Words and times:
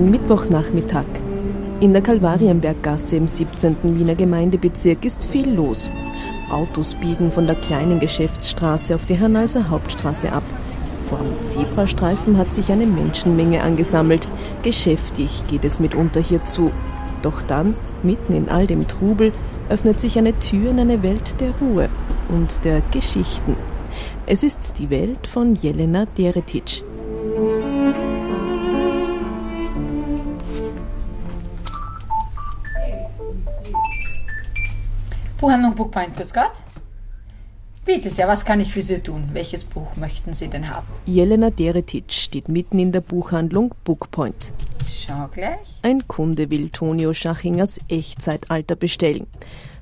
Ein 0.00 0.12
Mittwochnachmittag. 0.12 1.04
In 1.80 1.92
der 1.92 2.00
Kalvarienberggasse 2.00 3.16
im 3.16 3.28
17. 3.28 3.76
Wiener 3.82 4.14
Gemeindebezirk 4.14 5.04
ist 5.04 5.26
viel 5.26 5.52
los. 5.52 5.90
Autos 6.50 6.94
biegen 6.94 7.30
von 7.30 7.46
der 7.46 7.56
kleinen 7.56 8.00
Geschäftsstraße 8.00 8.94
auf 8.94 9.04
die 9.04 9.16
Hernalser 9.16 9.68
Hauptstraße 9.68 10.32
ab. 10.32 10.42
Vor 11.06 11.18
dem 11.18 11.42
Zebrastreifen 11.42 12.38
hat 12.38 12.54
sich 12.54 12.72
eine 12.72 12.86
Menschenmenge 12.86 13.62
angesammelt. 13.62 14.26
Geschäftig 14.62 15.42
geht 15.48 15.66
es 15.66 15.80
mitunter 15.80 16.22
hier 16.22 16.44
zu. 16.44 16.70
Doch 17.20 17.42
dann, 17.42 17.74
mitten 18.02 18.32
in 18.32 18.48
all 18.48 18.66
dem 18.66 18.88
Trubel, 18.88 19.34
öffnet 19.68 20.00
sich 20.00 20.16
eine 20.16 20.32
Tür 20.32 20.70
in 20.70 20.80
eine 20.80 21.02
Welt 21.02 21.38
der 21.40 21.52
Ruhe 21.60 21.90
und 22.30 22.64
der 22.64 22.80
Geschichten. 22.90 23.54
Es 24.24 24.44
ist 24.44 24.78
die 24.78 24.88
Welt 24.88 25.26
von 25.26 25.56
Jelena 25.56 26.06
Deretic. 26.16 26.84
Buchhandlung 35.40 35.74
Bookpoint, 35.74 36.14
grüß 36.14 36.34
Gott. 36.34 36.52
Bitte 37.86 38.10
sehr, 38.10 38.28
was 38.28 38.44
kann 38.44 38.60
ich 38.60 38.70
für 38.70 38.82
Sie 38.82 38.98
tun? 38.98 39.30
Welches 39.32 39.64
Buch 39.64 39.96
möchten 39.96 40.34
Sie 40.34 40.48
denn 40.48 40.68
haben? 40.68 40.86
Jelena 41.06 41.48
Deretic 41.48 42.12
steht 42.12 42.50
mitten 42.50 42.78
in 42.78 42.92
der 42.92 43.00
Buchhandlung 43.00 43.74
Bookpoint. 43.84 44.52
Schau 44.86 45.28
gleich. 45.28 45.78
Ein 45.80 46.06
Kunde 46.06 46.50
will 46.50 46.68
Tonio 46.68 47.14
Schachingers 47.14 47.80
Echtzeitalter 47.88 48.76
bestellen. 48.76 49.26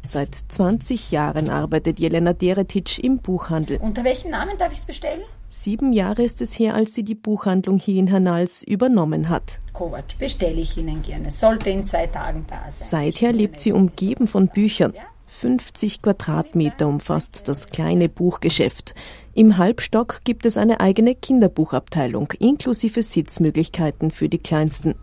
Seit 0.05 0.33
20 0.33 1.11
Jahren 1.11 1.51
arbeitet 1.51 1.99
Jelena 1.99 2.35
Deretic 2.35 3.03
im 3.03 3.19
Buchhandel. 3.19 3.79
Unter 3.79 4.05
welchem 4.05 4.31
Namen 4.31 4.57
darf 4.59 4.73
ich 4.73 4.79
es 4.79 4.87
bestellen? 4.87 5.23
Sieben 5.49 5.93
Jahre 5.93 6.23
ist 6.23 6.41
es 6.41 6.57
her, 6.57 6.75
als 6.75 6.95
sie 6.95 7.03
die 7.03 7.17
Buchhandlung 7.17 7.79
hier 7.79 7.99
in 7.99 8.07
Hernals 8.07 8.63
übernommen 8.63 9.29
hat. 9.29 9.59
Kovac 9.73 10.21
bestelle 10.21 10.61
ich 10.61 10.77
Ihnen 10.77 11.03
gerne. 11.03 11.33
Sollte 11.33 11.71
in 11.71 11.83
zwei 11.83 12.07
Tagen 12.07 12.47
da 12.49 12.71
sein. 12.71 12.89
Seither 13.11 13.33
lebt 13.33 13.59
sie 13.59 13.73
umgeben 13.73 14.29
von 14.29 14.47
Büchern. 14.47 14.93
50 15.41 16.03
Quadratmeter 16.03 16.89
umfasst 16.89 17.47
das 17.47 17.69
kleine 17.69 18.09
Buchgeschäft. 18.09 18.97
Im 19.35 19.57
Halbstock 19.57 20.23
gibt 20.25 20.47
es 20.47 20.59
eine 20.59 20.81
eigene 20.81 21.15
Kinderbuchabteilung 21.15 22.33
inklusive 22.41 23.05
Sitzmöglichkeiten 23.05 24.11
für 24.11 24.29
die 24.29 24.39
Kleinsten. 24.39 24.97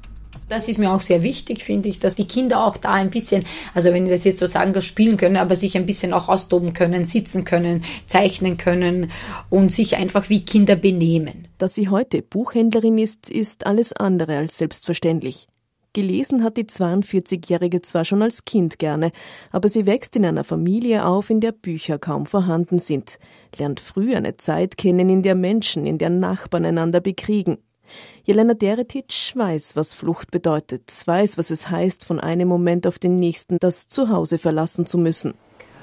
Das 0.50 0.68
ist 0.68 0.78
mir 0.78 0.92
auch 0.92 1.00
sehr 1.00 1.24
wichtig, 1.24 1.64
finde 1.64 1.88
ich, 1.88 2.00
dass 2.00 2.16
die 2.16 2.28
Kinder 2.28 2.66
auch 2.66 2.76
da 2.76 2.92
ein 2.92 3.12
bisschen, 3.12 3.46
also 3.74 3.94
wenn 3.94 4.06
ich 4.06 4.12
das 4.12 4.26
jetzt 4.26 4.40
so 4.40 4.46
sagen 4.46 4.74
kann, 4.74 4.82
spielen 4.82 5.16
können, 5.16 5.38
aber 5.38 5.56
sich 5.56 5.78
ein 5.78 5.86
bisschen 5.86 6.12
auch 6.12 6.28
austoben 6.28 6.74
können, 6.74 7.06
sitzen 7.06 7.46
können, 7.46 7.86
zeichnen 8.06 8.58
können 8.58 9.12
und 9.50 9.72
sich 9.72 9.96
einfach 9.96 10.30
wie 10.30 10.44
Kinder 10.44 10.76
benehmen. 10.76 11.48
Dass 11.58 11.76
sie 11.76 11.88
heute 11.88 12.22
Buchhändlerin 12.22 12.98
ist, 12.98 13.32
ist 13.32 13.66
alles 13.66 13.94
andere 13.94 14.36
als 14.36 14.58
selbstverständlich. 14.58 15.48
Gelesen 15.96 16.44
hat 16.44 16.58
die 16.58 16.66
42-Jährige 16.66 17.82
zwar 17.82 18.04
schon 18.04 18.22
als 18.22 18.44
Kind 18.44 18.80
gerne, 18.80 19.14
aber 19.50 19.70
sie 19.70 19.86
wächst 19.86 20.18
in 20.18 20.26
einer 20.26 20.44
Familie 20.44 21.06
auf, 21.06 21.30
in 21.30 21.40
der 21.40 21.54
Bücher 21.54 21.98
kaum 21.98 22.26
vorhanden 22.26 22.80
sind, 22.80 23.18
lernt 23.58 23.80
früh 23.80 24.14
eine 24.14 24.36
Zeit 24.36 24.76
kennen, 24.76 25.10
in 25.10 25.24
der 25.24 25.36
Menschen, 25.36 25.86
in 25.86 25.98
der 25.98 26.10
Nachbarn 26.10 26.66
einander 26.66 27.00
bekriegen. 27.00 27.60
Jelena 28.26 28.56
Deretic 28.56 29.32
weiß, 29.36 29.78
was 29.78 29.94
Flucht 29.94 30.32
bedeutet, 30.32 30.92
weiß, 31.06 31.38
was 31.38 31.50
es 31.50 31.70
heißt, 31.70 32.06
von 32.06 32.20
einem 32.20 32.50
Moment 32.50 32.88
auf 32.88 33.00
den 33.00 33.16
nächsten 33.16 33.58
das 33.60 33.88
Zuhause 33.88 34.38
verlassen 34.38 34.86
zu 34.86 34.98
müssen. 34.98 35.34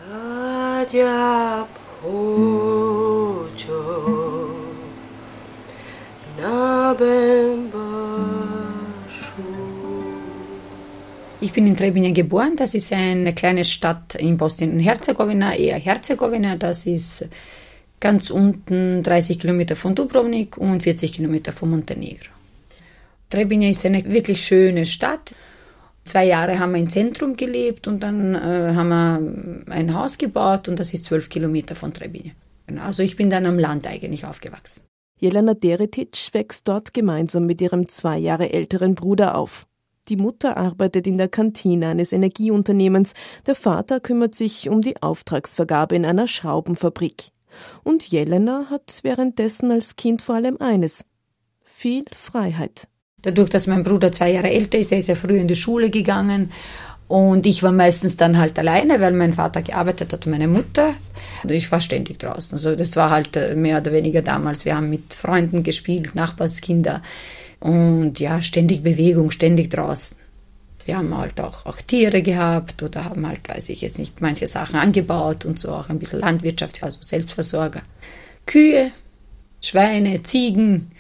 Katja 0.06 1.66
Pocho, 2.02 3.62
Ich 11.42 11.52
bin 11.52 11.66
in 11.66 11.76
Trebinje 11.76 12.12
geboren. 12.12 12.54
Das 12.54 12.72
ist 12.72 12.92
eine 12.92 13.34
kleine 13.34 13.64
Stadt 13.64 14.14
in 14.14 14.36
Bosnien-Herzegowina, 14.36 15.56
eher 15.56 15.76
Herzegowina. 15.76 16.54
Das 16.54 16.86
ist 16.86 17.28
ganz 17.98 18.30
unten 18.30 19.02
30 19.02 19.40
Kilometer 19.40 19.74
von 19.74 19.96
Dubrovnik 19.96 20.56
und 20.56 20.84
40 20.84 21.14
Kilometer 21.14 21.50
von 21.50 21.70
Montenegro. 21.70 22.30
Trebinje 23.28 23.70
ist 23.70 23.84
eine 23.84 24.04
wirklich 24.04 24.44
schöne 24.44 24.86
Stadt. 24.86 25.34
Zwei 26.04 26.26
Jahre 26.26 26.60
haben 26.60 26.74
wir 26.74 26.80
im 26.80 26.88
Zentrum 26.88 27.36
gelebt 27.36 27.88
und 27.88 28.04
dann 28.04 28.36
äh, 28.36 28.74
haben 28.76 28.88
wir 29.66 29.72
ein 29.72 29.94
Haus 29.94 30.18
gebaut 30.18 30.68
und 30.68 30.78
das 30.78 30.94
ist 30.94 31.06
zwölf 31.06 31.28
Kilometer 31.28 31.74
von 31.74 31.92
Trebinje. 31.92 32.32
Also 32.80 33.02
ich 33.02 33.16
bin 33.16 33.30
dann 33.30 33.46
am 33.46 33.58
Land 33.58 33.88
eigentlich 33.88 34.24
aufgewachsen. 34.24 34.82
Jelena 35.18 35.54
Deretic 35.54 36.28
wächst 36.30 36.68
dort 36.68 36.94
gemeinsam 36.94 37.46
mit 37.46 37.60
ihrem 37.60 37.88
zwei 37.88 38.18
Jahre 38.18 38.52
älteren 38.52 38.94
Bruder 38.94 39.36
auf. 39.36 39.66
Die 40.08 40.16
Mutter 40.16 40.56
arbeitet 40.56 41.06
in 41.06 41.16
der 41.16 41.28
Kantine 41.28 41.88
eines 41.88 42.12
Energieunternehmens, 42.12 43.14
der 43.46 43.54
Vater 43.54 44.00
kümmert 44.00 44.34
sich 44.34 44.68
um 44.68 44.82
die 44.82 45.00
Auftragsvergabe 45.00 45.94
in 45.94 46.04
einer 46.04 46.26
Schraubenfabrik. 46.26 47.28
Und 47.84 48.10
Jelena 48.10 48.66
hat 48.70 49.00
währenddessen 49.02 49.70
als 49.70 49.96
Kind 49.96 50.22
vor 50.22 50.34
allem 50.34 50.56
eines 50.58 51.04
viel 51.62 52.04
Freiheit. 52.12 52.88
Dadurch, 53.20 53.50
dass 53.50 53.68
mein 53.68 53.84
Bruder 53.84 54.10
zwei 54.10 54.32
Jahre 54.32 54.50
älter 54.50 54.78
ist, 54.78 54.90
er 54.90 54.98
ist 54.98 55.08
ja 55.08 55.14
früh 55.14 55.38
in 55.38 55.46
die 55.46 55.54
Schule 55.54 55.90
gegangen 55.90 56.50
und 57.12 57.46
ich 57.46 57.62
war 57.62 57.72
meistens 57.72 58.16
dann 58.16 58.38
halt 58.38 58.58
alleine, 58.58 58.98
weil 59.00 59.12
mein 59.12 59.34
Vater 59.34 59.60
gearbeitet 59.60 60.12
hat 60.12 60.24
und 60.24 60.32
meine 60.32 60.48
Mutter. 60.48 60.94
Ich 61.46 61.70
war 61.70 61.80
ständig 61.80 62.18
draußen. 62.18 62.54
Also 62.54 62.74
das 62.74 62.96
war 62.96 63.10
halt 63.10 63.36
äh, 63.36 63.54
mehr 63.54 63.78
oder 63.78 63.92
weniger 63.92 64.22
damals. 64.22 64.64
Wir 64.64 64.76
haben 64.76 64.88
mit 64.88 65.12
Freunden 65.12 65.62
gespielt, 65.62 66.14
Nachbarskinder. 66.14 67.02
Und 67.62 68.18
ja, 68.18 68.42
ständig 68.42 68.82
Bewegung, 68.82 69.30
ständig 69.30 69.70
draußen. 69.70 70.16
Wir 70.84 70.98
haben 70.98 71.16
halt 71.16 71.40
auch, 71.40 71.64
auch 71.64 71.80
Tiere 71.80 72.20
gehabt 72.20 72.82
oder 72.82 73.04
haben 73.04 73.24
halt, 73.24 73.48
weiß 73.48 73.68
ich 73.68 73.82
jetzt 73.82 74.00
nicht, 74.00 74.20
manche 74.20 74.48
Sachen 74.48 74.74
angebaut 74.74 75.44
und 75.44 75.60
so 75.60 75.70
auch 75.70 75.88
ein 75.88 76.00
bisschen 76.00 76.18
Landwirtschaft, 76.18 76.82
also 76.82 76.98
Selbstversorger. 77.00 77.82
Kühe, 78.46 78.90
Schweine, 79.60 80.24
Ziegen, 80.24 80.90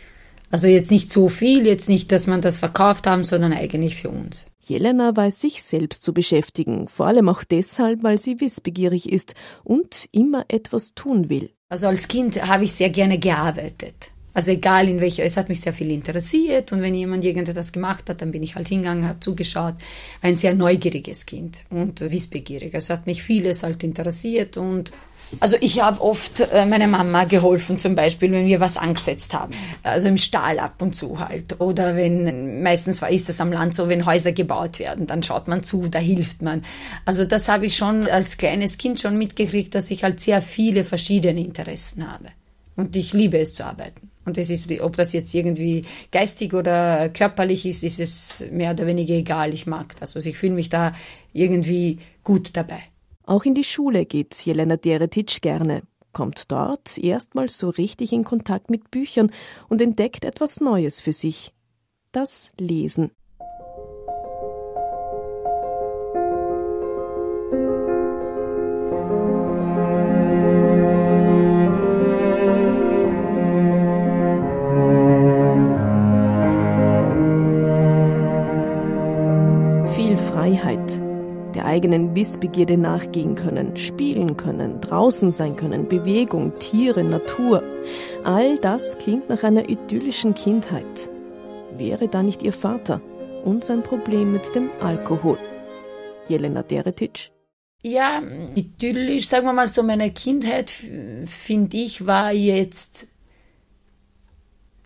also 0.52 0.68
jetzt 0.68 0.92
nicht 0.92 1.10
so 1.10 1.28
viel, 1.28 1.66
jetzt 1.66 1.88
nicht, 1.88 2.12
dass 2.12 2.28
man 2.28 2.42
das 2.42 2.58
verkauft 2.58 3.08
haben, 3.08 3.24
sondern 3.24 3.52
eigentlich 3.52 3.96
für 3.96 4.10
uns. 4.10 4.46
Jelena 4.60 5.16
weiß 5.16 5.40
sich 5.40 5.64
selbst 5.64 6.04
zu 6.04 6.14
beschäftigen, 6.14 6.86
vor 6.86 7.06
allem 7.08 7.28
auch 7.28 7.42
deshalb, 7.42 8.04
weil 8.04 8.18
sie 8.18 8.40
wissbegierig 8.40 9.10
ist 9.10 9.34
und 9.64 10.06
immer 10.12 10.44
etwas 10.46 10.94
tun 10.94 11.28
will. 11.28 11.50
Also 11.68 11.88
als 11.88 12.06
Kind 12.06 12.40
habe 12.40 12.62
ich 12.62 12.72
sehr 12.72 12.90
gerne 12.90 13.18
gearbeitet. 13.18 14.12
Also 14.34 14.52
egal 14.52 14.88
in 14.88 15.00
welcher, 15.00 15.24
es 15.24 15.36
hat 15.36 15.48
mich 15.48 15.60
sehr 15.60 15.72
viel 15.72 15.90
interessiert 15.90 16.72
und 16.72 16.80
wenn 16.80 16.94
jemand 16.94 17.24
irgendetwas 17.24 17.72
gemacht 17.72 18.08
hat, 18.08 18.22
dann 18.22 18.32
bin 18.32 18.42
ich 18.42 18.54
halt 18.54 18.68
hingegangen, 18.68 19.06
habe 19.06 19.20
zugeschaut. 19.20 19.74
Ein 20.22 20.36
sehr 20.36 20.54
neugieriges 20.54 21.26
Kind 21.26 21.64
und 21.70 22.00
wissbegierig. 22.00 22.72
Es 22.74 22.90
hat 22.90 23.06
mich 23.06 23.22
vieles 23.22 23.62
halt 23.62 23.84
interessiert 23.84 24.56
und 24.56 24.92
also 25.40 25.56
ich 25.60 25.80
habe 25.80 26.00
oft 26.00 26.40
äh, 26.40 26.66
meiner 26.66 26.86
Mama 26.86 27.24
geholfen, 27.24 27.78
zum 27.78 27.94
Beispiel, 27.94 28.30
wenn 28.32 28.46
wir 28.46 28.60
was 28.60 28.76
angesetzt 28.76 29.34
haben. 29.34 29.54
Also 29.82 30.08
im 30.08 30.18
Stall 30.18 30.58
ab 30.58 30.80
und 30.80 30.94
zu 30.94 31.18
halt. 31.20 31.60
Oder 31.60 31.96
wenn, 31.96 32.62
meistens 32.62 33.00
war, 33.02 33.10
ist 33.10 33.28
das 33.28 33.40
am 33.40 33.52
Land 33.52 33.74
so, 33.74 33.88
wenn 33.88 34.04
Häuser 34.04 34.32
gebaut 34.32 34.78
werden, 34.78 35.06
dann 35.06 35.22
schaut 35.22 35.48
man 35.48 35.62
zu, 35.62 35.88
da 35.88 35.98
hilft 35.98 36.42
man. 36.42 36.64
Also 37.04 37.24
das 37.24 37.48
habe 37.48 37.66
ich 37.66 37.76
schon 37.76 38.06
als 38.08 38.36
kleines 38.36 38.78
Kind 38.78 39.00
schon 39.00 39.16
mitgekriegt, 39.16 39.74
dass 39.74 39.90
ich 39.90 40.04
halt 40.04 40.20
sehr 40.20 40.42
viele 40.42 40.84
verschiedene 40.84 41.40
Interessen 41.40 42.10
habe. 42.10 42.26
Und 42.76 42.96
ich 42.96 43.12
liebe 43.12 43.38
es 43.38 43.54
zu 43.54 43.64
arbeiten. 43.64 44.01
Und 44.24 44.38
es 44.38 44.50
ist, 44.50 44.70
ob 44.80 44.96
das 44.96 45.12
jetzt 45.12 45.34
irgendwie 45.34 45.82
geistig 46.10 46.54
oder 46.54 47.08
körperlich 47.08 47.66
ist, 47.66 47.82
ist 47.82 48.00
es 48.00 48.44
mehr 48.50 48.72
oder 48.72 48.86
weniger 48.86 49.14
egal. 49.14 49.52
Ich 49.52 49.66
mag 49.66 49.96
das. 49.98 50.14
Also 50.14 50.28
ich 50.28 50.36
fühle 50.36 50.54
mich 50.54 50.68
da 50.68 50.94
irgendwie 51.32 51.98
gut 52.22 52.56
dabei. 52.56 52.80
Auch 53.24 53.44
in 53.44 53.54
die 53.54 53.64
Schule 53.64 54.04
geht 54.04 54.34
Jelena 54.44 54.76
Deretic 54.76 55.42
gerne, 55.42 55.82
kommt 56.12 56.50
dort 56.50 56.98
erstmals 56.98 57.58
so 57.58 57.70
richtig 57.70 58.12
in 58.12 58.24
Kontakt 58.24 58.70
mit 58.70 58.90
Büchern 58.90 59.30
und 59.68 59.80
entdeckt 59.80 60.24
etwas 60.24 60.60
Neues 60.60 61.00
für 61.00 61.12
sich. 61.12 61.52
Das 62.10 62.52
Lesen. 62.58 63.10
Wissbegierde 82.22 82.78
nachgehen 82.78 83.34
können, 83.34 83.76
spielen 83.76 84.36
können, 84.36 84.80
draußen 84.80 85.32
sein 85.32 85.56
können, 85.56 85.88
Bewegung, 85.88 86.56
Tiere, 86.60 87.02
Natur. 87.02 87.64
All 88.22 88.58
das 88.58 88.96
klingt 88.98 89.28
nach 89.28 89.42
einer 89.42 89.68
idyllischen 89.68 90.32
Kindheit. 90.32 91.10
Wäre 91.76 92.06
da 92.06 92.22
nicht 92.22 92.44
ihr 92.44 92.52
Vater 92.52 93.00
und 93.44 93.64
sein 93.64 93.82
Problem 93.82 94.30
mit 94.30 94.54
dem 94.54 94.70
Alkohol? 94.80 95.36
Jelena 96.28 96.62
Deretic? 96.62 97.32
Ja, 97.82 98.22
idyllisch, 98.54 99.26
sagen 99.26 99.44
wir 99.48 99.52
mal 99.52 99.66
so, 99.66 99.82
meine 99.82 100.12
Kindheit, 100.12 100.70
finde 101.26 101.76
ich, 101.76 102.06
war 102.06 102.32
jetzt 102.32 103.08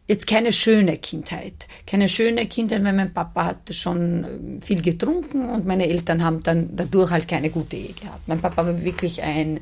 jetzt 0.06 0.26
keine 0.26 0.52
schöne 0.52 0.98
Kindheit. 0.98 1.66
Keine 1.86 2.08
schöne 2.08 2.46
Kindheit, 2.46 2.84
weil 2.84 2.92
mein 2.92 3.12
Papa 3.12 3.44
hat 3.46 3.74
schon 3.74 4.24
äh, 4.24 4.64
viel 4.64 4.82
getrunken 4.82 5.48
und 5.48 5.66
meine 5.66 5.88
Eltern 5.88 6.22
haben 6.22 6.42
dann 6.42 6.76
dadurch 6.76 7.10
halt 7.10 7.28
keine 7.28 7.50
gute 7.50 7.76
Ehe 7.76 7.92
gehabt. 7.92 8.26
Mein 8.26 8.40
Papa 8.40 8.66
war 8.66 8.84
wirklich 8.84 9.22
ein, 9.22 9.60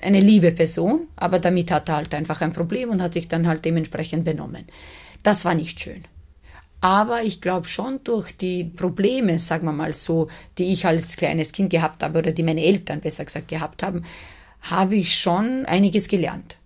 eine 0.00 0.20
liebe 0.20 0.52
Person, 0.52 1.08
aber 1.16 1.38
damit 1.38 1.70
hat 1.70 1.88
er 1.88 1.96
halt 1.96 2.14
einfach 2.14 2.40
ein 2.40 2.52
Problem 2.52 2.90
und 2.90 3.02
hat 3.02 3.14
sich 3.14 3.28
dann 3.28 3.46
halt 3.46 3.64
dementsprechend 3.64 4.24
benommen. 4.24 4.64
Das 5.22 5.44
war 5.44 5.54
nicht 5.54 5.80
schön. 5.80 6.04
Aber 6.80 7.22
ich 7.22 7.40
glaube 7.40 7.66
schon 7.66 8.00
durch 8.04 8.36
die 8.36 8.64
Probleme, 8.64 9.38
sagen 9.38 9.64
wir 9.66 9.72
mal 9.72 9.94
so, 9.94 10.28
die 10.58 10.70
ich 10.70 10.84
als 10.84 11.16
kleines 11.16 11.52
Kind 11.52 11.70
gehabt 11.70 12.02
habe 12.02 12.18
oder 12.18 12.32
die 12.32 12.42
meine 12.42 12.62
Eltern 12.62 13.00
besser 13.00 13.24
gesagt 13.24 13.48
gehabt 13.48 13.82
haben, 13.82 14.04
habe 14.60 14.96
ich 14.96 15.14
schon 15.16 15.64
einiges 15.64 16.08
gelernt. 16.08 16.56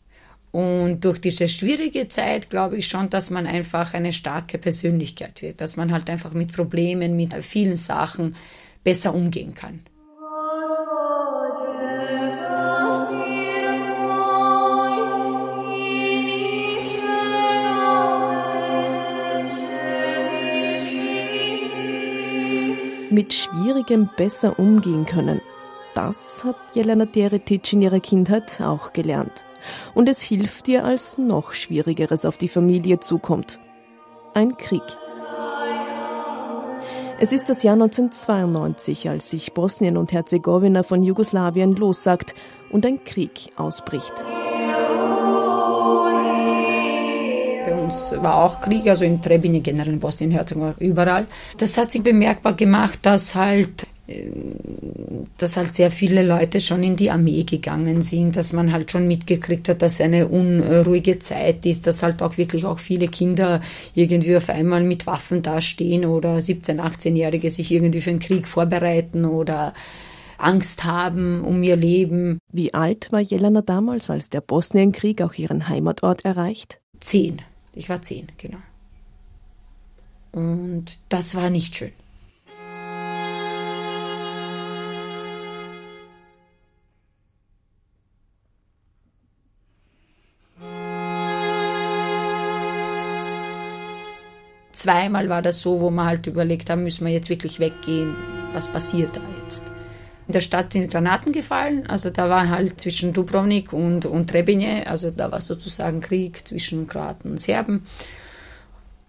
Und 0.50 1.04
durch 1.04 1.20
diese 1.20 1.46
schwierige 1.48 2.08
Zeit 2.08 2.48
glaube 2.48 2.78
ich 2.78 2.88
schon, 2.88 3.10
dass 3.10 3.30
man 3.30 3.46
einfach 3.46 3.92
eine 3.92 4.12
starke 4.12 4.58
Persönlichkeit 4.58 5.42
wird, 5.42 5.60
dass 5.60 5.76
man 5.76 5.92
halt 5.92 6.08
einfach 6.08 6.32
mit 6.32 6.52
Problemen, 6.52 7.16
mit 7.16 7.34
vielen 7.44 7.76
Sachen 7.76 8.34
besser 8.82 9.14
umgehen 9.14 9.54
kann. 9.54 9.80
Mit 23.10 23.34
Schwierigem 23.34 24.08
besser 24.16 24.58
umgehen 24.58 25.04
können. 25.04 25.40
Das 25.94 26.44
hat 26.44 26.56
Jelena 26.74 27.04
Deretic 27.04 27.72
in 27.72 27.82
ihrer 27.82 28.00
Kindheit 28.00 28.60
auch 28.60 28.92
gelernt 28.92 29.44
und 29.94 30.08
es 30.08 30.22
hilft 30.22 30.68
ihr, 30.68 30.84
als 30.84 31.18
noch 31.18 31.52
Schwierigeres 31.52 32.24
auf 32.24 32.38
die 32.38 32.48
Familie 32.48 33.00
zukommt. 33.00 33.60
Ein 34.34 34.56
Krieg. 34.56 34.82
Es 37.20 37.32
ist 37.32 37.48
das 37.48 37.64
Jahr 37.64 37.74
1992, 37.74 39.08
als 39.08 39.30
sich 39.30 39.52
Bosnien 39.52 39.96
und 39.96 40.12
Herzegowina 40.12 40.84
von 40.84 41.02
Jugoslawien 41.02 41.74
lossagt 41.74 42.36
und 42.70 42.86
ein 42.86 43.02
Krieg 43.02 43.50
ausbricht. 43.56 44.12
Bei 47.64 47.74
uns 47.74 48.12
war 48.22 48.36
auch 48.36 48.60
Krieg, 48.60 48.86
also 48.86 49.04
in 49.04 49.20
Trebinje, 49.20 49.60
generell 49.60 49.94
in 49.94 50.00
Bosnien-Herzegowina, 50.00 50.76
überall. 50.78 51.26
Das 51.56 51.76
hat 51.76 51.90
sich 51.90 52.04
bemerkbar 52.04 52.54
gemacht, 52.54 53.00
dass 53.02 53.34
halt 53.34 53.88
dass 55.36 55.56
halt 55.58 55.74
sehr 55.74 55.90
viele 55.90 56.26
Leute 56.26 56.60
schon 56.62 56.82
in 56.82 56.96
die 56.96 57.10
Armee 57.10 57.42
gegangen 57.42 58.00
sind, 58.00 58.36
dass 58.36 58.54
man 58.54 58.72
halt 58.72 58.90
schon 58.90 59.06
mitgekriegt 59.06 59.68
hat, 59.68 59.82
dass 59.82 60.00
eine 60.00 60.28
unruhige 60.28 61.18
Zeit 61.18 61.66
ist, 61.66 61.86
dass 61.86 62.02
halt 62.02 62.22
auch 62.22 62.38
wirklich 62.38 62.64
auch 62.64 62.78
viele 62.78 63.08
Kinder 63.08 63.60
irgendwie 63.94 64.36
auf 64.36 64.48
einmal 64.48 64.82
mit 64.82 65.06
Waffen 65.06 65.42
dastehen 65.42 66.06
oder 66.06 66.38
17-, 66.38 66.78
18-Jährige 66.80 67.50
sich 67.50 67.70
irgendwie 67.70 68.00
für 68.00 68.10
einen 68.10 68.18
Krieg 68.18 68.46
vorbereiten 68.46 69.26
oder 69.26 69.74
Angst 70.38 70.84
haben 70.84 71.44
um 71.44 71.62
ihr 71.62 71.76
Leben. 71.76 72.38
Wie 72.50 72.72
alt 72.72 73.08
war 73.12 73.20
Jelena 73.20 73.60
damals, 73.60 74.08
als 74.08 74.30
der 74.30 74.40
Bosnienkrieg 74.40 75.20
auch 75.20 75.34
ihren 75.34 75.68
Heimatort 75.68 76.24
erreicht? 76.24 76.80
Zehn. 77.00 77.42
Ich 77.74 77.88
war 77.88 78.00
zehn, 78.00 78.28
genau. 78.38 78.58
Und 80.32 80.98
das 81.08 81.34
war 81.34 81.50
nicht 81.50 81.76
schön. 81.76 81.92
Zweimal 94.88 95.28
war 95.28 95.42
das 95.42 95.60
so, 95.60 95.82
wo 95.82 95.90
wir 95.90 96.06
halt 96.06 96.26
überlegt 96.26 96.70
haben, 96.70 96.82
müssen 96.82 97.04
wir 97.04 97.12
jetzt 97.12 97.28
wirklich 97.28 97.60
weggehen, 97.60 98.16
was 98.54 98.68
passiert 98.68 99.14
da 99.14 99.20
jetzt. 99.42 99.66
In 100.26 100.32
der 100.32 100.40
Stadt 100.40 100.72
sind 100.72 100.90
Granaten 100.90 101.30
gefallen, 101.30 101.86
also 101.86 102.08
da 102.08 102.30
war 102.30 102.48
halt 102.48 102.80
zwischen 102.80 103.12
Dubrovnik 103.12 103.74
und, 103.74 104.06
und 104.06 104.30
Trebinje, 104.30 104.86
also 104.86 105.10
da 105.10 105.30
war 105.30 105.42
sozusagen 105.42 106.00
Krieg 106.00 106.48
zwischen 106.48 106.86
Kroaten 106.86 107.32
und 107.32 107.38
Serben. 107.38 107.84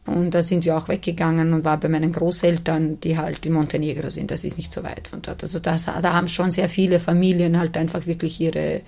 Und 0.06 0.32
da 0.32 0.42
sind 0.42 0.66
wir 0.66 0.76
auch 0.76 0.90
weggegangen 0.90 1.54
und 1.54 1.64
war 1.64 1.80
bei 1.80 1.88
meinen 1.88 2.12
Großeltern, 2.12 3.00
die 3.00 3.18
halt 3.18 3.46
in 3.46 3.54
Montenegro 3.54 4.10
sind. 4.10 4.32
Das 4.32 4.44
ist 4.44 4.58
nicht 4.58 4.74
so 4.74 4.84
weit 4.84 5.08
von 5.08 5.22
dort. 5.22 5.44
Also 5.44 5.60
das, 5.60 5.86
da 5.86 6.14
haben 6.14 6.28
schon 6.28 6.52
sehr 6.52 6.68
viele 6.68 7.00
Familien 7.00 7.58
halt 7.58 7.78
einfach 7.78 8.06
wirklich 8.06 8.42
ihre 8.42 8.82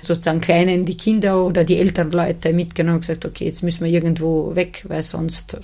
sozusagen 0.00 0.40
Kleinen, 0.40 0.86
die 0.86 0.96
Kinder 0.96 1.44
oder 1.44 1.64
die 1.64 1.76
älteren 1.76 2.12
Leute 2.12 2.54
mitgenommen 2.54 2.94
und 2.94 3.00
gesagt, 3.02 3.26
okay, 3.26 3.44
jetzt 3.44 3.62
müssen 3.62 3.84
wir 3.84 3.92
irgendwo 3.92 4.56
weg, 4.56 4.86
weil 4.88 5.02
sonst 5.02 5.58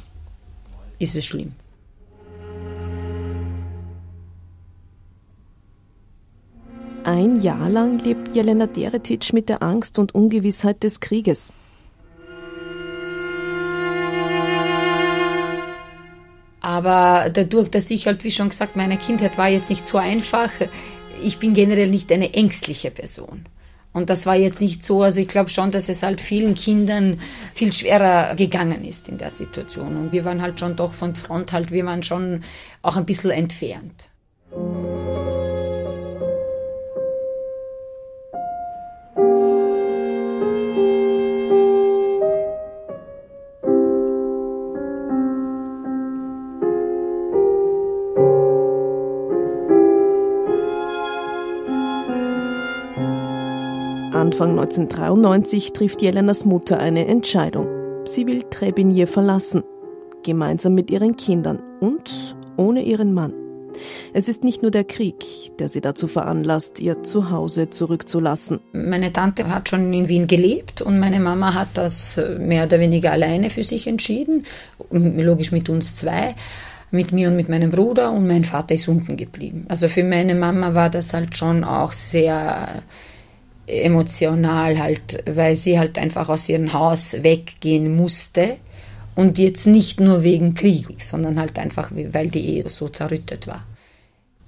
ist 0.99 1.17
es 1.17 1.27
schlimm. 1.27 1.53
Ein 7.05 7.37
Jahr 7.37 7.71
lang 7.71 7.99
lebt 8.01 8.35
Jelena 8.35 8.67
Deretic 8.67 9.33
mit 9.33 9.49
der 9.49 9.63
Angst 9.63 9.99
und 10.01 10.13
Ungewissheit 10.15 10.83
des 10.83 10.99
Krieges. 10.99 11.53
Aber 16.61 17.31
dadurch, 17.31 17.71
dass 17.71 17.93
ich 17.93 18.09
halt, 18.09 18.25
wie 18.25 18.33
schon 18.33 18.49
gesagt, 18.49 18.75
meine 18.75 18.99
Kindheit 18.99 19.39
war 19.39 19.49
jetzt 19.49 19.71
nicht 19.71 19.87
so 19.87 19.99
einfach, 19.99 20.51
ich 21.23 21.39
bin 21.39 21.55
generell 21.55 21.91
nicht 21.91 22.11
eine 22.11 22.35
ängstliche 22.35 22.91
Person. 22.91 23.47
Und 23.97 24.11
das 24.11 24.27
war 24.27 24.37
jetzt 24.37 24.61
nicht 24.61 24.85
so, 24.85 25.03
also 25.03 25.23
ich 25.23 25.29
glaube 25.29 25.49
schon, 25.49 25.71
dass 25.71 25.89
es 25.89 26.03
halt 26.03 26.21
vielen 26.21 26.53
Kindern 26.53 27.19
viel 27.55 27.73
schwerer 27.73 28.35
gegangen 28.35 28.85
ist 28.85 29.09
in 29.09 29.17
der 29.17 29.31
Situation. 29.31 29.97
Und 29.97 30.13
wir 30.13 30.27
waren 30.27 30.43
halt 30.43 30.61
schon 30.61 30.77
doch 30.77 30.93
von 30.93 31.17
Front 31.17 31.55
halt, 31.55 31.71
wir 31.71 31.87
waren 31.87 32.03
schon 32.03 32.45
auch 32.83 32.97
ein 32.99 33.07
bisschen 33.07 33.31
entfernt. 33.31 34.11
Anfang 54.27 54.59
1993 54.59 55.73
trifft 55.73 56.03
Jelenas 56.03 56.45
Mutter 56.45 56.81
eine 56.81 57.07
Entscheidung. 57.07 57.69
Sie 58.07 58.27
will 58.27 58.43
Trebinje 58.43 59.07
verlassen, 59.07 59.63
gemeinsam 60.25 60.75
mit 60.75 60.91
ihren 60.91 61.15
Kindern 61.15 61.61
und 61.79 62.35
ohne 62.57 62.83
ihren 62.83 63.15
Mann. 63.15 63.33
Es 64.15 64.27
ist 64.27 64.43
nicht 64.43 64.63
nur 64.63 64.73
der 64.73 64.83
Krieg, 64.83 65.15
der 65.61 65.69
sie 65.69 65.81
dazu 65.81 66.09
veranlasst, 66.09 66.81
ihr 66.81 67.05
Zuhause 67.05 67.71
zurückzulassen. 67.71 68.59
Meine 68.73 69.13
Tante 69.13 69.49
hat 69.49 69.69
schon 69.69 69.93
in 69.93 70.09
Wien 70.09 70.27
gelebt 70.27 70.83
und 70.83 70.99
meine 70.99 71.21
Mama 71.21 71.55
hat 71.55 71.69
das 71.75 72.21
mehr 72.41 72.65
oder 72.65 72.81
weniger 72.81 73.13
alleine 73.13 73.49
für 73.49 73.63
sich 73.63 73.87
entschieden, 73.87 74.45
logisch 74.91 75.53
mit 75.53 75.69
uns 75.69 75.95
zwei 75.95 76.35
mit 76.91 77.13
mir 77.13 77.29
und 77.29 77.37
mit 77.37 77.49
meinem 77.49 77.71
Bruder 77.71 78.11
und 78.13 78.27
mein 78.27 78.45
Vater 78.45 78.75
ist 78.75 78.89
unten 78.89 79.17
geblieben. 79.17 79.67
Also 79.69 79.89
für 79.89 80.03
meine 80.03 80.35
Mama 80.35 80.75
war 80.75 80.91
das 80.91 81.15
halt 81.15 81.37
schon 81.37 81.63
auch 81.63 81.93
sehr 81.93 82.83
emotional 83.67 84.79
halt, 84.79 85.23
weil 85.27 85.55
sie 85.55 85.79
halt 85.79 85.99
einfach 85.99 86.29
aus 86.29 86.49
ihrem 86.49 86.73
Haus 86.73 87.23
weggehen 87.23 87.97
musste 87.97 88.57
und 89.15 89.39
jetzt 89.39 89.67
nicht 89.67 90.01
nur 90.01 90.23
wegen 90.23 90.55
Krieg, 90.55 91.03
sondern 91.03 91.41
halt 91.41 91.59
einfach, 91.59 91.91
weil 91.91 92.29
die 92.29 92.57
Ehe 92.57 92.69
so 92.69 92.89
zerrüttet 92.89 93.47
war. 93.47 93.65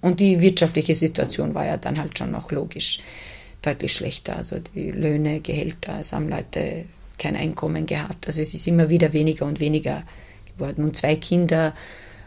Und 0.00 0.20
die 0.20 0.40
wirtschaftliche 0.40 0.94
Situation 0.94 1.54
war 1.54 1.66
ja 1.66 1.76
dann 1.76 1.98
halt 1.98 2.16
schon 2.16 2.30
noch 2.30 2.52
logisch 2.52 3.00
deutlich 3.62 3.92
schlechter. 3.92 4.36
Also 4.36 4.58
die 4.74 4.92
Löhne, 4.92 5.40
Gehälter, 5.40 5.98
es 6.00 6.12
haben 6.12 6.28
Leute 6.28 6.84
kein 7.18 7.34
Einkommen 7.34 7.86
gehabt. 7.86 8.28
Also 8.28 8.40
es 8.40 8.54
ist 8.54 8.68
immer 8.68 8.88
wieder 8.88 9.12
weniger 9.12 9.44
und 9.46 9.58
weniger 9.58 10.04
geworden. 10.54 10.84
Und 10.84 10.96
zwei 10.96 11.16
Kinder 11.16 11.74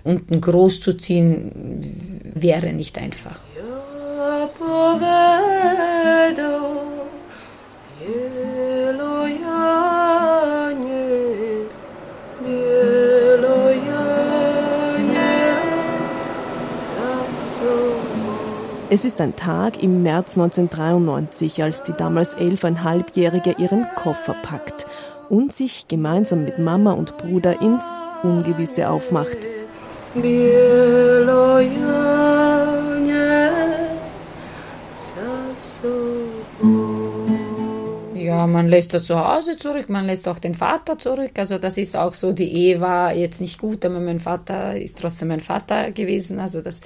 unten 0.04 0.42
großzuziehen 0.42 2.34
wäre 2.36 2.74
nicht 2.74 2.98
einfach. 2.98 3.40
Ja, 3.56 3.82
Es 18.94 19.06
ist 19.06 19.22
ein 19.22 19.38
Tag 19.38 19.82
im 19.82 20.04
März 20.04 20.38
1993, 20.38 21.64
als 21.64 21.82
die 21.82 21.94
damals 21.94 22.34
elfeinhalbjährige 22.34 23.56
ihren 23.58 23.88
Koffer 23.96 24.36
packt 24.44 24.86
und 25.30 25.54
sich 25.54 25.88
gemeinsam 25.88 26.44
mit 26.44 26.60
Mama 26.60 26.92
und 26.92 27.16
Bruder 27.16 27.62
ins 27.62 27.86
Ungewisse 28.22 28.90
aufmacht. 28.90 29.48
Ja, 38.14 38.46
man 38.46 38.68
lässt 38.68 38.94
das 38.94 39.06
zu 39.06 39.18
Hause 39.18 39.56
zurück, 39.56 39.88
man 39.88 40.06
lässt 40.06 40.28
auch 40.28 40.40
den 40.40 40.56
Vater 40.56 40.98
zurück. 40.98 41.32
Also 41.38 41.60
das 41.60 41.78
ist 41.78 41.96
auch 41.96 42.14
so, 42.14 42.34
die 42.34 42.52
Ehe 42.52 42.82
war 42.82 43.14
jetzt 43.14 43.40
nicht 43.40 43.58
gut, 43.58 43.86
aber 43.86 44.02
mein 44.02 44.20
Vater 44.20 44.76
ist 44.76 45.00
trotzdem 45.00 45.30
mein 45.30 45.40
Vater 45.40 45.92
gewesen. 45.92 46.42
Also 46.42 46.60
das, 46.60 46.82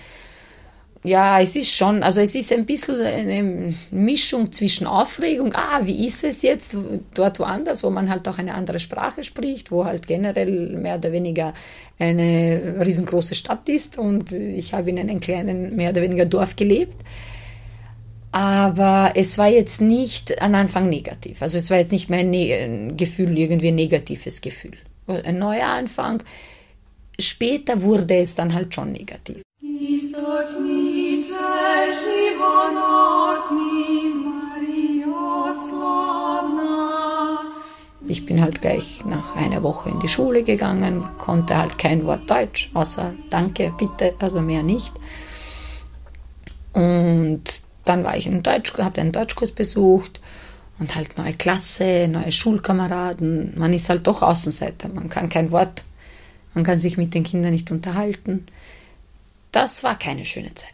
ja, 1.05 1.39
es 1.39 1.55
ist 1.55 1.71
schon, 1.71 2.03
also 2.03 2.21
es 2.21 2.35
ist 2.35 2.51
ein 2.51 2.65
bisschen 2.65 2.99
eine 2.99 3.73
Mischung 3.91 4.51
zwischen 4.51 4.87
Aufregung, 4.87 5.53
ah, 5.53 5.81
wie 5.83 6.07
ist 6.07 6.23
es 6.23 6.41
jetzt 6.41 6.75
dort 7.13 7.39
woanders, 7.39 7.83
wo 7.83 7.89
man 7.89 8.09
halt 8.09 8.27
auch 8.27 8.37
eine 8.37 8.53
andere 8.53 8.79
Sprache 8.79 9.23
spricht, 9.23 9.71
wo 9.71 9.85
halt 9.85 10.07
generell 10.07 10.75
mehr 10.77 10.97
oder 10.97 11.11
weniger 11.11 11.53
eine 11.99 12.83
riesengroße 12.85 13.35
Stadt 13.35 13.69
ist 13.69 13.97
und 13.97 14.31
ich 14.31 14.73
habe 14.73 14.89
in 14.89 14.99
einem 14.99 15.19
kleinen, 15.19 15.75
mehr 15.75 15.91
oder 15.91 16.01
weniger 16.01 16.25
Dorf 16.25 16.55
gelebt 16.55 17.03
aber 18.35 19.13
es 19.15 19.37
war 19.37 19.47
jetzt 19.47 19.79
nicht 19.79 20.41
am 20.41 20.55
Anfang 20.55 20.89
negativ. 20.89 21.41
Also 21.41 21.57
es 21.57 21.69
war 21.69 21.77
jetzt 21.77 21.93
nicht 21.93 22.09
mein 22.09 22.31
ne 22.31 22.91
Gefühl, 22.97 23.37
irgendwie 23.37 23.69
ein 23.69 23.75
negatives 23.75 24.41
Gefühl. 24.41 24.73
Ein 25.07 25.39
neuer 25.39 25.67
Anfang. 25.67 26.21
Später 27.17 27.81
wurde 27.81 28.15
es 28.15 28.35
dann 28.35 28.53
halt 28.53 28.75
schon 28.75 28.91
negativ. 28.91 29.41
Ich 29.61 30.11
bin 38.35 38.43
halt 38.43 38.61
gleich 38.61 39.05
nach 39.05 39.37
einer 39.37 39.63
Woche 39.63 39.89
in 39.89 40.01
die 40.01 40.09
Schule 40.09 40.43
gegangen, 40.43 41.05
konnte 41.17 41.57
halt 41.57 41.77
kein 41.77 42.05
Wort 42.05 42.29
Deutsch, 42.29 42.69
außer 42.73 43.13
Danke, 43.29 43.73
bitte, 43.77 44.13
also 44.19 44.41
mehr 44.41 44.61
nicht. 44.61 44.91
Und 46.73 47.43
dann 47.85 48.03
war 48.03 48.17
ich 48.17 48.27
in 48.27 48.43
Deutsch, 48.43 48.77
habe 48.77 48.99
einen 48.99 49.13
Deutschkurs 49.13 49.53
besucht 49.53 50.19
und 50.79 50.95
halt 50.97 51.17
neue 51.17 51.33
Klasse, 51.33 52.09
neue 52.09 52.33
Schulkameraden. 52.33 53.53
Man 53.57 53.71
ist 53.71 53.87
halt 53.87 54.05
doch 54.05 54.21
Außenseiter, 54.21 54.89
man 54.89 55.07
kann 55.07 55.29
kein 55.29 55.51
Wort, 55.51 55.85
man 56.53 56.65
kann 56.65 56.75
sich 56.75 56.97
mit 56.97 57.13
den 57.13 57.23
Kindern 57.23 57.53
nicht 57.53 57.71
unterhalten. 57.71 58.47
Das 59.53 59.81
war 59.85 59.97
keine 59.97 60.25
schöne 60.25 60.53
Zeit. 60.53 60.73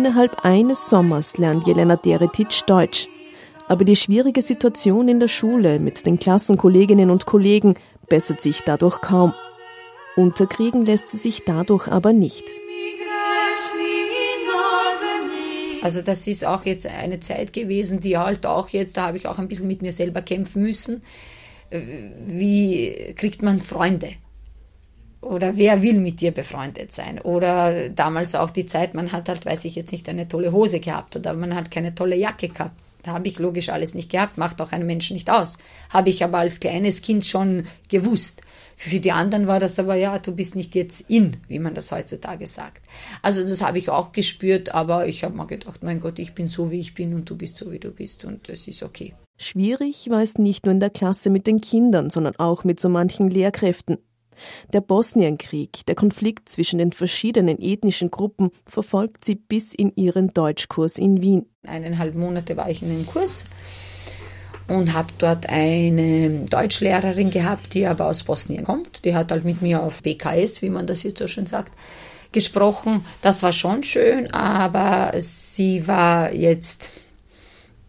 Innerhalb 0.00 0.46
eines 0.46 0.88
Sommers 0.88 1.36
lernt 1.36 1.66
Jelena 1.66 1.94
Deretic 1.94 2.64
Deutsch. 2.66 3.06
Aber 3.68 3.84
die 3.84 3.96
schwierige 3.96 4.40
Situation 4.40 5.08
in 5.08 5.20
der 5.20 5.28
Schule 5.28 5.78
mit 5.78 6.06
den 6.06 6.18
Klassenkolleginnen 6.18 7.10
und 7.10 7.26
Kollegen 7.26 7.74
bessert 8.08 8.40
sich 8.40 8.62
dadurch 8.62 9.02
kaum. 9.02 9.34
Unterkriegen 10.16 10.86
lässt 10.86 11.08
sie 11.08 11.18
sich 11.18 11.44
dadurch 11.44 11.86
aber 11.86 12.14
nicht. 12.14 12.44
Also 15.82 16.00
das 16.00 16.26
ist 16.26 16.46
auch 16.46 16.64
jetzt 16.64 16.86
eine 16.86 17.20
Zeit 17.20 17.52
gewesen, 17.52 18.00
die 18.00 18.16
halt 18.16 18.46
auch 18.46 18.70
jetzt, 18.70 18.96
da 18.96 19.08
habe 19.08 19.18
ich 19.18 19.26
auch 19.26 19.38
ein 19.38 19.48
bisschen 19.48 19.68
mit 19.68 19.82
mir 19.82 19.92
selber 19.92 20.22
kämpfen 20.22 20.62
müssen. 20.62 21.02
Äh, 21.68 21.82
wie 22.26 23.12
kriegt 23.18 23.42
man 23.42 23.60
Freunde? 23.60 24.14
Oder 25.20 25.56
wer 25.56 25.82
will 25.82 25.98
mit 25.98 26.20
dir 26.20 26.30
befreundet 26.30 26.92
sein? 26.92 27.20
Oder 27.20 27.90
damals 27.90 28.34
auch 28.34 28.50
die 28.50 28.66
Zeit, 28.66 28.94
man 28.94 29.12
hat 29.12 29.28
halt, 29.28 29.44
weiß 29.44 29.66
ich 29.66 29.74
jetzt 29.74 29.92
nicht, 29.92 30.08
eine 30.08 30.28
tolle 30.28 30.52
Hose 30.52 30.80
gehabt 30.80 31.14
oder 31.16 31.34
man 31.34 31.54
hat 31.54 31.70
keine 31.70 31.94
tolle 31.94 32.16
Jacke 32.16 32.48
gehabt. 32.48 32.74
Da 33.02 33.12
habe 33.12 33.28
ich 33.28 33.38
logisch 33.38 33.70
alles 33.70 33.94
nicht 33.94 34.10
gehabt, 34.10 34.36
macht 34.38 34.60
auch 34.60 34.72
einen 34.72 34.86
Menschen 34.86 35.14
nicht 35.14 35.30
aus. 35.30 35.58
Habe 35.88 36.10
ich 36.10 36.22
aber 36.22 36.38
als 36.38 36.60
kleines 36.60 37.00
Kind 37.02 37.24
schon 37.24 37.66
gewusst. 37.88 38.42
Für 38.76 38.98
die 38.98 39.12
anderen 39.12 39.46
war 39.46 39.60
das 39.60 39.78
aber, 39.78 39.94
ja, 39.94 40.18
du 40.18 40.34
bist 40.34 40.56
nicht 40.56 40.74
jetzt 40.74 41.04
in, 41.08 41.36
wie 41.48 41.58
man 41.58 41.74
das 41.74 41.92
heutzutage 41.92 42.46
sagt. 42.46 42.82
Also 43.20 43.42
das 43.42 43.60
habe 43.60 43.78
ich 43.78 43.90
auch 43.90 44.12
gespürt, 44.12 44.74
aber 44.74 45.06
ich 45.06 45.22
habe 45.22 45.36
mir 45.36 45.46
gedacht, 45.46 45.82
mein 45.82 46.00
Gott, 46.00 46.18
ich 46.18 46.34
bin 46.34 46.48
so, 46.48 46.70
wie 46.70 46.80
ich 46.80 46.94
bin 46.94 47.14
und 47.14 47.28
du 47.28 47.36
bist 47.36 47.58
so, 47.58 47.70
wie 47.72 47.78
du 47.78 47.90
bist 47.90 48.24
und 48.24 48.48
das 48.48 48.66
ist 48.68 48.82
okay. 48.82 49.14
Schwierig 49.38 50.08
war 50.10 50.22
es 50.22 50.38
nicht 50.38 50.64
nur 50.64 50.72
in 50.72 50.80
der 50.80 50.90
Klasse 50.90 51.30
mit 51.30 51.46
den 51.46 51.60
Kindern, 51.60 52.10
sondern 52.10 52.36
auch 52.36 52.64
mit 52.64 52.80
so 52.80 52.88
manchen 52.88 53.30
Lehrkräften. 53.30 53.98
Der 54.72 54.80
Bosnienkrieg, 54.80 55.84
der 55.86 55.94
Konflikt 55.94 56.48
zwischen 56.48 56.78
den 56.78 56.92
verschiedenen 56.92 57.60
ethnischen 57.60 58.10
Gruppen, 58.10 58.50
verfolgt 58.64 59.24
sie 59.24 59.34
bis 59.34 59.74
in 59.74 59.92
ihren 59.96 60.28
Deutschkurs 60.28 60.98
in 60.98 61.20
Wien. 61.20 61.46
Eineinhalb 61.66 62.14
Monate 62.14 62.56
war 62.56 62.70
ich 62.70 62.82
in 62.82 62.90
einem 62.90 63.06
Kurs 63.06 63.46
und 64.68 64.94
habe 64.94 65.12
dort 65.18 65.48
eine 65.48 66.46
Deutschlehrerin 66.48 67.30
gehabt, 67.30 67.74
die 67.74 67.86
aber 67.86 68.06
aus 68.06 68.22
Bosnien 68.22 68.64
kommt. 68.64 69.04
Die 69.04 69.14
hat 69.14 69.32
halt 69.32 69.44
mit 69.44 69.62
mir 69.62 69.82
auf 69.82 70.02
BKS, 70.02 70.62
wie 70.62 70.70
man 70.70 70.86
das 70.86 71.02
jetzt 71.02 71.18
so 71.18 71.26
schön 71.26 71.46
sagt, 71.46 71.72
gesprochen. 72.32 73.04
Das 73.22 73.42
war 73.42 73.52
schon 73.52 73.82
schön, 73.82 74.30
aber 74.32 75.12
sie 75.18 75.86
war 75.86 76.32
jetzt 76.32 76.88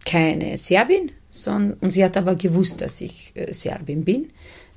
keine 0.05 0.57
Serbin, 0.57 1.11
sondern, 1.29 1.77
und 1.79 1.91
sie 1.91 2.03
hat 2.03 2.17
aber 2.17 2.35
gewusst, 2.35 2.81
dass 2.81 2.99
ich 3.01 3.31
äh, 3.35 3.53
Serbin 3.53 4.03
bin. 4.03 4.31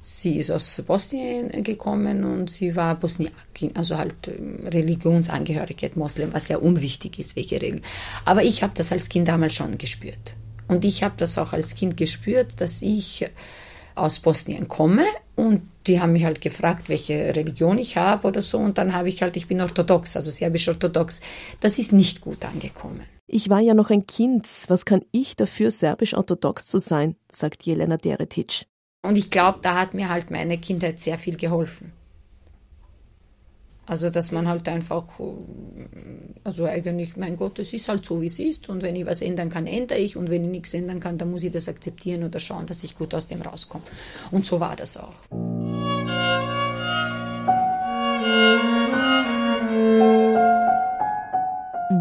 Sie 0.07 0.37
ist 0.37 0.51
aus 0.51 0.83
Bosnien 0.87 1.65
gekommen 1.65 2.25
und 2.25 2.51
sie 2.51 2.77
war 2.77 2.95
Bosniakin, 2.95 3.75
also 3.75 3.97
halt 3.97 4.29
ähm, 4.29 4.61
Religionsangehörigkeit 4.67 5.97
Moslem, 5.97 6.35
was 6.35 6.51
ja 6.51 6.59
unwichtig 6.59 7.19
ist, 7.19 7.37
welche 7.37 7.57
Religion. 7.57 7.81
Aber 8.27 8.43
ich 8.43 8.63
habe 8.63 8.75
das 8.77 8.93
als 8.93 9.09
Kind 9.09 9.29
damals 9.29 9.55
schon 9.55 9.79
gespürt. 9.79 10.35
Und 10.69 10.85
ich 10.85 11.03
habe 11.03 11.15
das 11.17 11.39
auch 11.39 11.55
als 11.55 11.75
Kind 11.75 11.97
gespürt, 11.97 12.61
dass 12.61 12.83
ich 12.83 13.25
aus 13.95 14.21
Bosnien 14.21 14.69
komme 14.69 15.07
und 15.37 15.63
die 15.87 16.03
haben 16.03 16.13
mich 16.13 16.25
halt 16.25 16.43
gefragt, 16.43 16.91
welche 16.91 17.35
Religion 17.35 17.79
ich 17.79 17.97
habe 17.97 18.29
oder 18.29 18.43
so 18.43 18.59
und 18.59 18.77
dann 18.77 18.93
habe 18.93 19.09
ich 19.09 19.23
halt, 19.23 19.39
ich 19.39 19.47
bin 19.47 19.63
orthodox, 19.63 20.17
also 20.17 20.31
serbisch-orthodox. 20.31 21.23
Das 21.61 21.79
ist 21.79 21.95
nicht 21.95 22.21
gut 22.21 22.45
angekommen. 22.45 23.05
Ich 23.27 23.49
war 23.49 23.61
ja 23.61 23.73
noch 23.73 23.89
ein 23.89 24.07
Kind, 24.07 24.47
was 24.69 24.85
kann 24.85 25.01
ich 25.13 25.35
dafür, 25.35 25.71
serbisch-orthodox 25.71 26.67
zu 26.67 26.79
sein, 26.79 27.17
sagt 27.33 27.63
Jelena 27.63 27.97
Deretic. 27.97 28.67
Und 29.05 29.19
ich 29.19 29.29
glaube, 29.29 29.59
da 29.61 29.75
hat 29.75 29.93
mir 29.93 30.09
halt 30.09 30.31
meine 30.31 30.57
Kindheit 30.57 30.99
sehr 30.99 31.19
viel 31.19 31.37
geholfen. 31.37 31.93
Also, 33.85 34.09
dass 34.09 34.33
man 34.33 34.49
halt 34.49 34.67
einfach, 34.67 35.05
also 36.43 36.65
eigentlich, 36.65 37.15
mein 37.19 37.37
Gott, 37.37 37.59
es 37.59 37.75
ist 37.75 37.87
halt 37.91 38.07
so, 38.07 38.23
wie 38.23 38.29
es 38.29 38.39
ist. 38.39 38.71
Und 38.71 38.83
wenn 38.83 38.97
ich 38.97 39.05
was 39.05 39.21
ändern 39.21 39.51
kann, 39.51 39.67
ändere 39.67 39.99
ich. 39.99 40.17
Und 40.17 40.31
wenn 40.31 40.45
ich 40.45 40.51
nichts 40.51 40.73
ändern 40.73 41.01
kann, 41.01 41.19
dann 41.19 41.31
muss 41.31 41.43
ich 41.43 41.53
das 41.53 41.69
akzeptieren 41.69 42.25
oder 42.25 42.41
schauen, 42.41 42.65
dass 42.65 42.83
ich 42.83 42.97
gut 42.97 43.15
aus 43.15 43.27
dem 43.27 43.43
rauskomme. 43.43 43.85
Und 44.31 44.47
so 44.47 44.59
war 44.59 44.75
das 44.75 44.97
auch. 44.97 45.13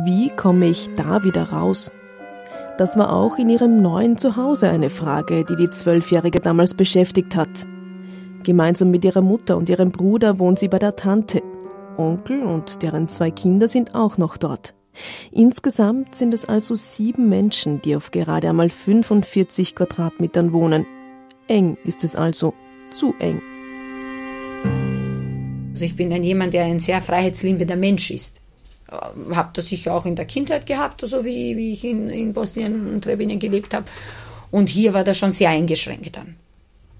Wie 0.05 0.29
komme 0.37 0.67
ich 0.67 0.87
da 0.95 1.21
wieder 1.25 1.49
raus? 1.49 1.91
Das 2.77 2.97
war 2.97 3.13
auch 3.13 3.37
in 3.37 3.49
ihrem 3.49 3.81
neuen 3.81 4.17
Zuhause 4.17 4.69
eine 4.69 4.89
Frage, 4.89 5.45
die 5.45 5.55
die 5.55 5.69
Zwölfjährige 5.69 6.39
damals 6.39 6.73
beschäftigt 6.73 7.35
hat. 7.35 7.67
Gemeinsam 8.43 8.89
mit 8.89 9.05
ihrer 9.05 9.21
Mutter 9.21 9.57
und 9.57 9.69
ihrem 9.69 9.91
Bruder 9.91 10.39
wohnt 10.39 10.57
sie 10.57 10.67
bei 10.67 10.79
der 10.79 10.95
Tante. 10.95 11.41
Onkel 11.97 12.41
und 12.41 12.81
deren 12.81 13.07
zwei 13.07 13.29
Kinder 13.29 13.67
sind 13.67 13.93
auch 13.93 14.17
noch 14.17 14.37
dort. 14.37 14.73
Insgesamt 15.31 16.15
sind 16.15 16.33
es 16.33 16.45
also 16.45 16.75
sieben 16.75 17.29
Menschen, 17.29 17.81
die 17.81 17.95
auf 17.95 18.11
gerade 18.11 18.49
einmal 18.49 18.69
45 18.69 19.75
Quadratmetern 19.75 20.51
wohnen. 20.51 20.85
Eng 21.47 21.77
ist 21.83 22.03
es 22.03 22.15
also, 22.15 22.53
zu 22.89 23.13
eng. 23.19 23.41
Also 25.69 25.85
ich 25.85 25.95
bin 25.95 26.13
ein 26.13 26.23
jemand, 26.23 26.53
der 26.53 26.65
ein 26.65 26.79
sehr 26.79 27.01
freiheitsliebender 27.01 27.75
Mensch 27.75 28.11
ist. 28.11 28.42
Äh, 28.93 29.35
habe 29.35 29.49
das 29.53 29.67
sicher 29.67 29.93
auch 29.93 30.05
in 30.05 30.15
der 30.15 30.25
Kindheit 30.25 30.65
gehabt, 30.65 31.01
so 31.01 31.17
also 31.17 31.25
wie, 31.25 31.57
wie 31.57 31.71
ich 31.73 31.83
in, 31.83 32.09
in 32.09 32.33
Bosnien 32.33 32.87
und 32.93 33.03
Trebinien 33.03 33.39
gelebt 33.39 33.73
habe. 33.73 33.85
Und 34.51 34.69
hier 34.69 34.93
war 34.93 35.03
das 35.03 35.17
schon 35.17 35.31
sehr 35.31 35.49
eingeschränkt 35.49 36.15
dann. 36.15 36.35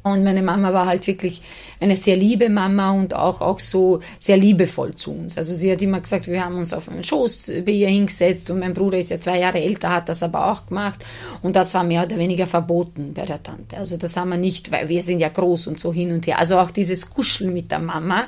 Und 0.04 0.26
meine 0.26 0.42
Mama 0.42 0.74
war 0.74 0.86
halt 0.86 1.08
wirklich 1.08 1.42
eine 1.80 1.96
sehr 1.96 2.18
liebe 2.18 2.50
Mama 2.50 2.92
und 2.92 3.14
auch, 3.14 3.40
auch 3.40 3.62
so 3.62 4.02
sehr 4.20 4.36
liebevoll 4.36 4.96
zu 4.96 5.14
uns. 5.14 5.38
Also 5.38 5.54
sie 5.54 5.72
hat 5.72 5.82
immer 5.82 6.02
gesagt, 6.02 6.28
wir 6.28 6.44
haben 6.44 6.56
uns 6.56 6.74
auf 6.74 6.90
einen 6.90 7.06
Schoß 7.06 7.54
bei 7.66 7.72
ihr 7.72 7.88
hingesetzt 7.88 8.50
und 8.50 8.60
mein 8.60 8.74
Bruder 8.74 8.98
ist 8.98 9.12
ja 9.12 9.22
zwei 9.22 9.40
Jahre 9.40 9.62
älter, 9.62 9.92
hat 9.92 10.10
das 10.10 10.22
aber 10.22 10.52
auch 10.52 10.66
gemacht. 10.66 11.06
Und 11.42 11.56
das 11.56 11.74
war 11.74 11.86
mehr 11.86 12.04
oder 12.04 12.18
weniger 12.18 12.48
verboten 12.48 13.14
bei 13.14 13.26
der 13.26 13.42
Tante. 13.42 13.78
Also 13.78 13.96
das 13.96 14.18
haben 14.18 14.30
wir 14.30 14.38
nicht, 14.38 14.74
weil 14.74 14.90
wir 14.90 15.02
sind 15.02 15.20
ja 15.20 15.30
groß 15.30 15.68
und 15.68 15.80
so 15.80 15.94
hin 15.94 16.12
und 16.12 16.28
her. 16.28 16.38
Also 16.38 16.60
auch 16.60 16.72
dieses 16.72 17.10
Kuscheln 17.10 17.54
mit 17.54 17.72
der 17.72 17.80
Mama, 17.80 18.28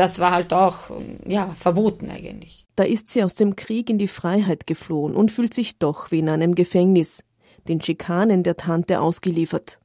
das 0.00 0.18
war 0.18 0.30
halt 0.30 0.54
auch, 0.54 0.90
ja, 1.26 1.54
verboten 1.60 2.08
eigentlich. 2.08 2.64
Da 2.74 2.84
ist 2.84 3.10
sie 3.10 3.22
aus 3.22 3.34
dem 3.34 3.54
Krieg 3.54 3.90
in 3.90 3.98
die 3.98 4.08
Freiheit 4.08 4.66
geflohen 4.66 5.14
und 5.14 5.30
fühlt 5.30 5.52
sich 5.52 5.78
doch 5.78 6.10
wie 6.10 6.20
in 6.20 6.30
einem 6.30 6.54
Gefängnis, 6.54 7.22
den 7.68 7.82
Schikanen 7.82 8.42
der 8.42 8.56
Tante 8.56 9.02
ausgeliefert. 9.02 9.78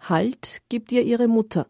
Halt 0.00 0.62
gibt 0.70 0.90
ihr 0.90 1.02
ihre 1.02 1.28
Mutter. 1.28 1.66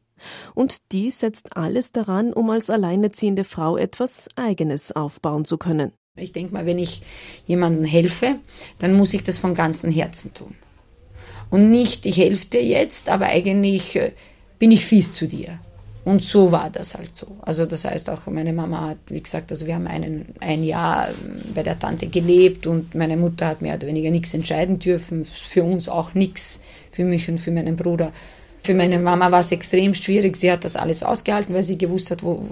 Und 0.55 0.93
die 0.93 1.11
setzt 1.11 1.57
alles 1.57 1.91
daran, 1.91 2.33
um 2.33 2.51
als 2.51 2.71
alleinerziehende 2.71 3.43
Frau 3.43 3.77
etwas 3.77 4.29
Eigenes 4.37 4.93
aufbauen 4.93 5.45
zu 5.45 5.59
können. 5.59 5.91
Ich 6.15 6.31
denke 6.31 6.53
mal, 6.53 6.67
wenn 6.67 6.79
ich 6.79 7.03
jemandem 7.47 7.83
helfe, 7.83 8.39
dann 8.79 8.93
muss 8.95 9.13
ich 9.13 9.25
das 9.25 9.39
von 9.39 9.55
ganzem 9.55 9.91
Herzen 9.91 10.35
tun. 10.35 10.55
Und 11.51 11.69
nicht, 11.69 12.07
ich 12.07 12.17
helfe 12.19 12.47
dir 12.47 12.63
jetzt, 12.63 13.09
aber 13.09 13.27
eigentlich 13.27 13.97
äh, 13.97 14.13
bin 14.61 14.71
ich 14.71 14.85
fies 14.85 15.15
zu 15.15 15.27
dir 15.27 15.59
Und 16.09 16.23
so 16.23 16.51
war 16.53 16.71
das 16.71 16.95
halt 16.95 17.15
so. 17.15 17.27
Also 17.43 17.67
das 17.67 17.85
heißt 17.85 18.09
auch, 18.09 18.27
meine 18.29 18.55
Mama 18.55 18.89
hat, 18.89 18.97
wie 19.09 19.21
gesagt, 19.21 19.51
also 19.51 19.67
wir 19.67 19.75
haben 19.75 19.87
einen, 19.87 20.35
ein 20.41 20.65
Jahr 20.65 21.09
bei 21.55 21.63
der 21.63 21.79
Tante 21.79 22.07
gelebt 22.07 22.67
und 22.67 22.95
meine 22.95 23.19
Mutter 23.19 23.47
hat 23.47 23.61
mehr 23.61 23.75
oder 23.75 23.87
weniger 23.87 24.11
nichts 24.11 24.33
entscheiden 24.33 24.79
dürfen. 24.79 25.27
Für 25.27 25.65
uns 25.65 25.91
auch 25.91 26.15
nichts, 26.15 26.63
für 26.93 27.05
mich 27.05 27.29
und 27.29 27.37
für 27.37 27.51
meinen 27.51 27.77
Bruder. 27.77 28.11
Für 28.63 28.73
meine 28.73 28.99
Mama 29.01 29.31
war 29.31 29.41
es 29.41 29.53
extrem 29.53 29.93
schwierig. 29.93 30.39
Sie 30.39 30.51
hat 30.51 30.65
das 30.65 30.77
alles 30.77 31.03
ausgehalten, 31.03 31.55
weil 31.55 31.63
sie 31.63 31.77
gewusst 31.77 32.11
hat, 32.11 32.23
wo, 32.23 32.43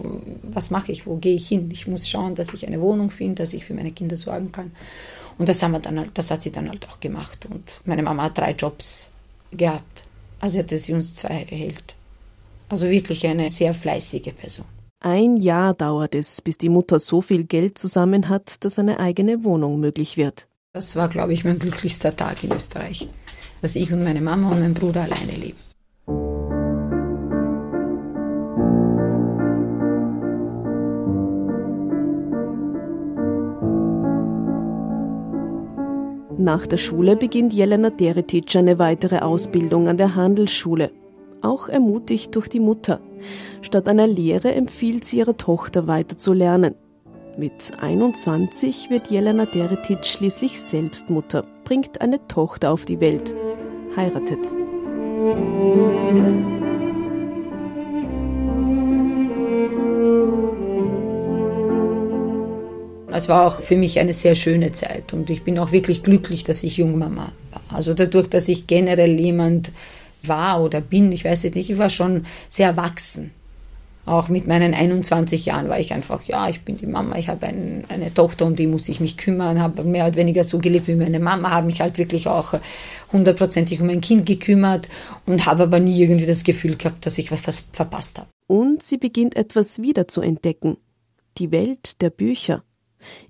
was 0.42 0.70
mache 0.70 0.92
ich, 0.92 1.06
wo 1.06 1.16
gehe 1.16 1.36
ich 1.36 1.48
hin. 1.48 1.70
Ich 1.72 1.86
muss 1.86 2.10
schauen, 2.10 2.34
dass 2.34 2.52
ich 2.52 2.66
eine 2.66 2.82
Wohnung 2.82 3.08
finde, 3.08 3.36
dass 3.36 3.54
ich 3.54 3.64
für 3.64 3.72
meine 3.72 3.92
Kinder 3.92 4.18
sorgen 4.18 4.52
kann. 4.52 4.72
Und 5.38 5.48
das 5.48 5.62
haben 5.62 5.72
wir 5.72 5.80
dann 5.80 5.98
halt, 5.98 6.10
das 6.12 6.30
hat 6.30 6.42
sie 6.42 6.52
dann 6.52 6.68
halt 6.68 6.86
auch 6.90 7.00
gemacht. 7.00 7.46
Und 7.50 7.64
meine 7.86 8.02
Mama 8.02 8.24
hat 8.24 8.36
drei 8.36 8.50
Jobs 8.50 9.10
gehabt. 9.50 10.04
Also 10.40 10.58
hat 10.58 10.68
sie 10.68 10.92
uns 10.92 11.14
zwei 11.14 11.46
erhält. 11.50 11.95
Also 12.68 12.88
wirklich 12.88 13.26
eine 13.26 13.48
sehr 13.48 13.74
fleißige 13.74 14.32
Person. 14.34 14.66
Ein 15.00 15.36
Jahr 15.36 15.74
dauert 15.74 16.14
es, 16.14 16.40
bis 16.42 16.58
die 16.58 16.68
Mutter 16.68 16.98
so 16.98 17.20
viel 17.20 17.44
Geld 17.44 17.78
zusammen 17.78 18.28
hat, 18.28 18.64
dass 18.64 18.78
eine 18.78 18.98
eigene 18.98 19.44
Wohnung 19.44 19.78
möglich 19.78 20.16
wird. 20.16 20.48
Das 20.72 20.96
war, 20.96 21.08
glaube 21.08 21.32
ich, 21.32 21.44
mein 21.44 21.58
glücklichster 21.58 22.16
Tag 22.16 22.42
in 22.42 22.52
Österreich, 22.52 23.08
dass 23.62 23.76
ich 23.76 23.92
und 23.92 24.02
meine 24.02 24.20
Mama 24.20 24.50
und 24.50 24.60
mein 24.60 24.74
Bruder 24.74 25.02
alleine 25.02 25.32
leben. 25.32 25.58
Nach 36.38 36.66
der 36.66 36.78
Schule 36.78 37.16
beginnt 37.16 37.54
Jelena 37.54 37.90
Deretic 37.90 38.54
eine 38.56 38.78
weitere 38.78 39.18
Ausbildung 39.18 39.88
an 39.88 39.96
der 39.96 40.14
Handelsschule. 40.14 40.90
Auch 41.46 41.68
ermutigt 41.68 42.34
durch 42.34 42.48
die 42.48 42.58
Mutter. 42.58 42.98
Statt 43.62 43.86
einer 43.86 44.08
Lehre 44.08 44.52
empfiehlt 44.52 45.04
sie 45.04 45.18
ihrer 45.18 45.36
Tochter 45.36 45.86
weiter 45.86 46.18
zu 46.18 46.32
lernen. 46.32 46.74
Mit 47.38 47.70
21 47.80 48.90
wird 48.90 49.12
Jelena 49.12 49.46
Deretic 49.46 50.04
schließlich 50.04 50.60
selbst 50.60 51.08
Mutter, 51.08 51.42
bringt 51.62 52.00
eine 52.00 52.18
Tochter 52.26 52.72
auf 52.72 52.84
die 52.84 52.98
Welt, 52.98 53.36
heiratet. 53.94 54.40
Es 63.12 63.28
war 63.28 63.46
auch 63.46 63.60
für 63.60 63.76
mich 63.76 64.00
eine 64.00 64.14
sehr 64.14 64.34
schöne 64.34 64.72
Zeit 64.72 65.12
und 65.12 65.30
ich 65.30 65.44
bin 65.44 65.60
auch 65.60 65.70
wirklich 65.70 66.02
glücklich, 66.02 66.42
dass 66.42 66.64
ich 66.64 66.78
Jungmama 66.78 67.30
war. 67.52 67.62
Also 67.72 67.94
dadurch, 67.94 68.28
dass 68.28 68.48
ich 68.48 68.66
generell 68.66 69.20
jemand 69.20 69.70
war 70.28 70.62
oder 70.62 70.80
bin, 70.80 71.12
ich 71.12 71.24
weiß 71.24 71.42
jetzt 71.44 71.54
nicht, 71.54 71.70
ich 71.70 71.78
war 71.78 71.90
schon 71.90 72.26
sehr 72.48 72.68
erwachsen. 72.68 73.30
Auch 74.06 74.28
mit 74.28 74.46
meinen 74.46 74.72
21 74.72 75.46
Jahren 75.46 75.68
war 75.68 75.80
ich 75.80 75.92
einfach, 75.92 76.22
ja, 76.22 76.48
ich 76.48 76.60
bin 76.60 76.76
die 76.76 76.86
Mama, 76.86 77.18
ich 77.18 77.28
habe 77.28 77.44
ein, 77.46 77.84
eine 77.88 78.14
Tochter, 78.14 78.46
um 78.46 78.54
die 78.54 78.68
muss 78.68 78.88
ich 78.88 79.00
mich 79.00 79.16
kümmern, 79.16 79.60
habe 79.60 79.82
mehr 79.82 80.06
oder 80.06 80.14
weniger 80.14 80.44
so 80.44 80.60
gelebt 80.60 80.86
wie 80.86 80.94
meine 80.94 81.18
Mama, 81.18 81.50
habe 81.50 81.66
mich 81.66 81.80
halt 81.80 81.98
wirklich 81.98 82.28
auch 82.28 82.54
hundertprozentig 83.12 83.80
um 83.80 83.88
mein 83.88 84.00
Kind 84.00 84.24
gekümmert 84.24 84.88
und 85.26 85.44
habe 85.44 85.64
aber 85.64 85.80
nie 85.80 86.00
irgendwie 86.00 86.26
das 86.26 86.44
Gefühl 86.44 86.76
gehabt, 86.76 87.04
dass 87.04 87.18
ich 87.18 87.32
was 87.32 87.66
verpasst 87.72 88.18
habe. 88.18 88.28
Und 88.46 88.80
sie 88.80 88.96
beginnt 88.96 89.34
etwas 89.34 89.82
wieder 89.82 90.06
zu 90.06 90.20
entdecken. 90.20 90.76
Die 91.38 91.50
Welt 91.50 92.00
der 92.00 92.10
Bücher. 92.10 92.62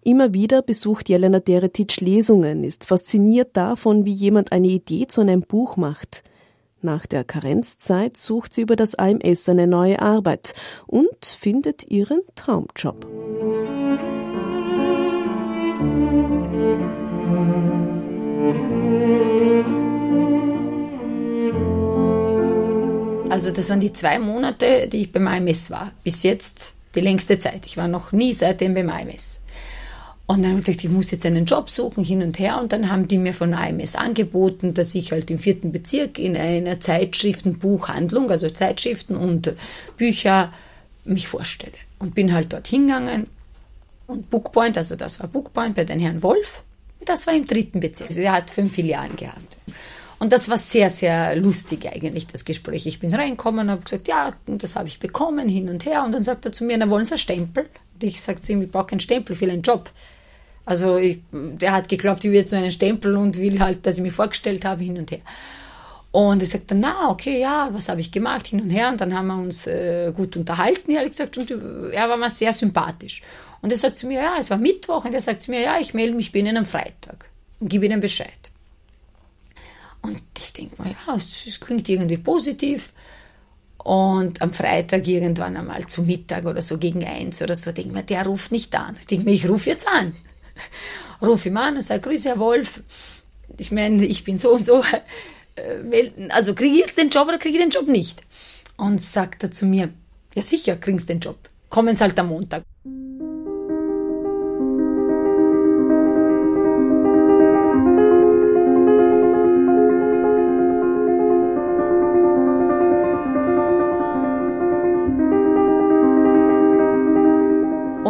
Immer 0.03 0.35
wieder 0.35 0.61
besucht 0.61 1.09
Jelena 1.09 1.41
Deretic 1.41 2.01
Lesungen, 2.01 2.65
ist 2.65 2.87
fasziniert 2.87 3.57
davon, 3.57 4.05
wie 4.05 4.13
jemand 4.13 4.53
eine 4.53 4.69
Idee 4.69 5.07
zu 5.07 5.23
einem 5.23 5.41
Buch 5.41 5.79
macht. 5.79 6.23
Nach 6.83 7.07
der 7.07 7.25
Karenzzeit 7.25 8.17
sucht 8.19 8.53
sie 8.53 8.61
über 8.63 8.77
das 8.77 8.95
AMS 8.97 9.49
eine 9.49 9.67
neue 9.67 10.01
Arbeit 10.01 10.55
und 10.87 11.25
findet 11.25 11.91
ihren 11.91 12.21
Traumjob. 12.35 13.07
Also 23.31 23.51
das 23.51 23.71
waren 23.71 23.81
die 23.81 23.93
zwei 23.93 24.19
Monate, 24.19 24.89
die 24.89 24.99
ich 24.99 25.13
beim 25.13 25.27
AMS 25.27 25.71
war. 25.71 25.93
Bis 26.05 26.23
jetzt 26.23 26.75
die 26.95 27.01
längste 27.01 27.39
Zeit. 27.39 27.67
Ich 27.67 27.79
war 27.79 27.89
noch 27.89 28.13
nie 28.13 28.35
seitdem 28.35 28.75
beim 28.75 28.91
AMS. 28.91 29.46
Und 30.27 30.43
dann 30.43 30.51
habe 30.51 30.61
ich 30.61 30.67
gedacht, 30.67 30.85
ich 30.85 30.91
muss 30.91 31.13
jetzt 31.13 31.25
einen 31.25 31.45
Job 31.45 31.71
suchen, 31.71 32.05
hin 32.05 32.21
und 32.23 32.39
her. 32.39 32.61
Und 32.61 32.73
dann 32.73 32.91
haben 32.91 33.07
die 33.07 33.19
mir 33.19 33.33
von 33.33 33.55
AMS 33.55 33.95
angeboten, 33.95 34.75
dass 34.75 34.95
ich 34.95 35.13
halt 35.13 35.31
im 35.31 35.39
vierten 35.39 35.71
Bezirk 35.71 36.19
in 36.19 36.37
einer 36.37 36.81
Zeitschriftenbuchhandlung, 36.81 38.31
also 38.31 38.49
Zeitschriften 38.49 39.17
und 39.17 39.55
Bücher, 39.97 40.53
mich 41.05 41.29
vorstelle. 41.29 41.73
Und 42.01 42.17
bin 42.17 42.33
halt 42.33 42.53
dort 42.53 42.67
hingegangen. 42.67 43.29
Und 44.09 44.29
Bookpoint, 44.31 44.77
also 44.77 44.97
das 44.97 45.21
war 45.21 45.29
Bookpoint 45.29 45.77
bei 45.77 45.85
den 45.85 46.01
Herrn 46.01 46.23
Wolf. 46.25 46.65
Das 47.05 47.29
war 47.29 47.35
im 47.35 47.45
dritten 47.45 47.79
Bezirk. 47.79 48.11
Also 48.11 48.21
er 48.21 48.33
hat 48.33 48.51
fünf 48.51 48.75
Filialen 48.75 49.15
gehabt. 49.15 49.57
Und 50.19 50.33
das 50.33 50.49
war 50.49 50.59
sehr, 50.59 50.91
sehr 50.91 51.37
lustig 51.37 51.87
eigentlich, 51.87 52.27
das 52.27 52.45
Gespräch. 52.45 52.87
Ich 52.87 53.01
bin 53.01 53.15
reingekommen 53.15 53.71
habe 53.71 53.83
gesagt, 53.83 54.09
ja, 54.09 54.33
das 54.47 54.75
habe 54.75 54.89
ich 54.89 54.99
bekommen, 54.99 55.49
hin 55.49 55.69
und 55.69 55.85
her. 55.85 56.05
Und 56.05 56.13
dann 56.13 56.25
sagt 56.25 56.47
er 56.47 56.53
zu 56.53 56.65
mir, 56.65 56.79
na, 56.79 56.91
wollen 56.91 57.05
Sie 57.05 57.13
einen 57.13 57.19
Stempel? 57.19 57.69
Und 57.95 58.05
ich 58.05 58.21
sage 58.21 58.41
zu 58.41 58.53
ihm, 58.53 58.63
ich 58.63 58.73
brauche 58.73 58.87
keinen 58.87 59.01
Stempel 59.01 59.37
für 59.37 59.45
einen 59.45 59.63
Job. 59.63 59.91
Also 60.67 60.97
ich, 60.97 61.21
der 61.33 61.73
hat 61.73 61.89
geglaubt, 61.89 62.25
ich 62.25 62.31
will 62.31 62.39
jetzt 62.39 62.53
nur 62.53 62.61
einen 62.61 62.73
Stempel 62.73 63.17
und 63.17 63.39
will 63.39 63.61
halt, 63.61 63.87
dass 63.87 63.97
ich 63.97 64.03
mich 64.03 64.13
vorgestellt 64.13 64.65
habe, 64.65 64.83
hin 64.83 64.99
und 64.99 65.11
her. 65.13 65.21
Und 66.11 66.43
ich 66.43 66.51
sagte, 66.51 66.75
na, 66.75 67.09
okay, 67.09 67.41
ja, 67.41 67.69
was 67.73 67.89
habe 67.89 68.01
ich 68.01 68.11
gemacht, 68.11 68.49
hin 68.49 68.61
und 68.61 68.71
her. 68.71 68.89
Und 68.89 69.01
dann 69.01 69.15
haben 69.15 69.29
wir 69.29 69.39
uns 69.39 69.67
äh, 69.67 70.13
gut 70.15 70.37
unterhalten, 70.37 70.91
ehrlich 70.91 71.11
gesagt. 71.11 71.39
Und 71.39 71.51
er 71.51 72.09
war 72.09 72.17
mir 72.17 72.31
sehr 72.31 72.53
sympathisch. 72.53 73.23
Und 73.63 73.71
er 73.71 73.79
sagt 73.79 73.99
zu 73.99 74.07
mir, 74.07 74.23
ja, 74.23 74.37
es 74.39 74.51
war 74.51 74.59
Mittwoch. 74.59 75.05
Und 75.05 75.15
er 75.15 75.21
sagt 75.21 75.43
zu 75.43 75.51
mir, 75.51 75.61
ja, 75.61 75.79
ich 75.79 75.95
melde 75.95 76.17
mich 76.17 76.33
binnen 76.33 76.57
am 76.57 76.67
Freitag 76.67 77.29
und 77.61 77.69
gebe 77.69 77.87
Ihnen 77.87 78.01
Bescheid. 78.01 78.51
Und 80.03 80.23
ich 80.39 80.53
denke 80.53 80.83
mir, 80.83 80.91
ja, 80.91 81.15
es 81.15 81.61
klingt 81.61 81.89
irgendwie 81.89 82.17
positiv. 82.17 82.93
Und 83.77 84.43
am 84.43 84.53
Freitag 84.53 85.07
irgendwann 85.07 85.57
einmal 85.57 85.87
zu 85.87 86.03
Mittag 86.03 86.45
oder 86.45 86.63
so 86.63 86.79
gegen 86.79 87.05
eins 87.05 87.41
oder 87.41 87.55
so, 87.55 87.71
denke 87.71 87.91
ich 87.91 87.95
mir, 87.95 88.03
der 88.03 88.27
ruft 88.27 88.51
nicht 88.51 88.75
an. 88.75 88.97
Ich 88.99 89.07
denke 89.07 89.27
mir, 89.27 89.33
ich 89.33 89.49
rufe 89.49 89.71
jetzt 89.71 89.87
an. 89.87 90.17
Ruf 91.23 91.47
ihm 91.47 91.57
an 91.57 91.77
und 91.77 91.83
sage, 91.83 92.01
Grüße, 92.01 92.29
Herr 92.29 92.39
Wolf. 92.39 92.83
Ich 93.59 93.73
meine, 93.73 94.05
ich 94.05 94.25
bin 94.25 94.39
so 94.39 94.53
und 94.53 94.67
so. 94.67 94.83
Äh, 95.57 96.11
also 96.29 96.55
kriege 96.55 96.75
ich 96.75 96.81
jetzt 96.83 96.99
den 96.99 97.09
Job 97.09 97.29
oder 97.29 97.39
kriege 97.39 97.57
ich 97.57 97.63
den 97.63 97.71
Job 97.71 97.89
nicht? 97.89 98.23
Und 98.77 99.01
sagt 99.01 99.43
er 99.43 99.51
zu 99.51 99.65
mir, 99.65 99.89
ja 100.35 100.43
sicher, 100.43 100.77
kriegst 100.77 101.09
den 101.09 101.21
Job. 101.21 101.39
Kommen 101.71 101.95
Sie 101.97 102.03
halt 102.03 102.19
am 102.19 102.29
Montag. 102.29 102.63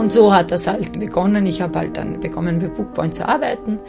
Und 0.06 0.12
so 0.12 0.32
hat 0.32 0.52
das 0.52 0.68
halt 0.68 1.00
begonnen. 1.00 1.46
Ich 1.46 1.60
habe 1.60 1.80
halt 1.80 1.96
dann 1.96 2.20
begonnen, 2.20 2.60
bei 2.60 2.68
Bookpoint 2.68 3.12
zu 3.12 3.28
arbeiten. 3.28 3.80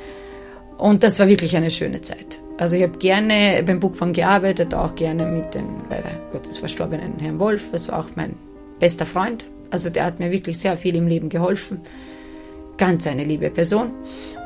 Und 0.79 1.03
das 1.03 1.19
war 1.19 1.27
wirklich 1.27 1.55
eine 1.55 1.69
schöne 1.69 2.01
Zeit. 2.01 2.39
Also 2.57 2.75
ich 2.75 2.81
habe 2.81 2.97
gerne 2.97 3.61
beim 3.63 3.79
Bookpoint 3.79 4.15
gearbeitet, 4.15 4.73
auch 4.73 4.95
gerne 4.95 5.27
mit 5.27 5.53
dem 5.53 5.67
leider 5.91 6.09
Gottes 6.31 6.57
verstorbenen 6.57 7.19
Herrn 7.19 7.39
Wolf. 7.39 7.69
Das 7.71 7.89
war 7.89 7.99
auch 7.99 8.09
mein 8.15 8.33
bester 8.79 9.05
Freund. 9.05 9.45
Also 9.69 9.91
der 9.91 10.05
hat 10.05 10.19
mir 10.19 10.31
wirklich 10.31 10.57
sehr 10.57 10.75
viel 10.75 10.95
im 10.95 11.05
Leben 11.05 11.29
geholfen. 11.29 11.81
Ganz 12.79 13.05
eine 13.05 13.23
liebe 13.23 13.51
Person. 13.51 13.91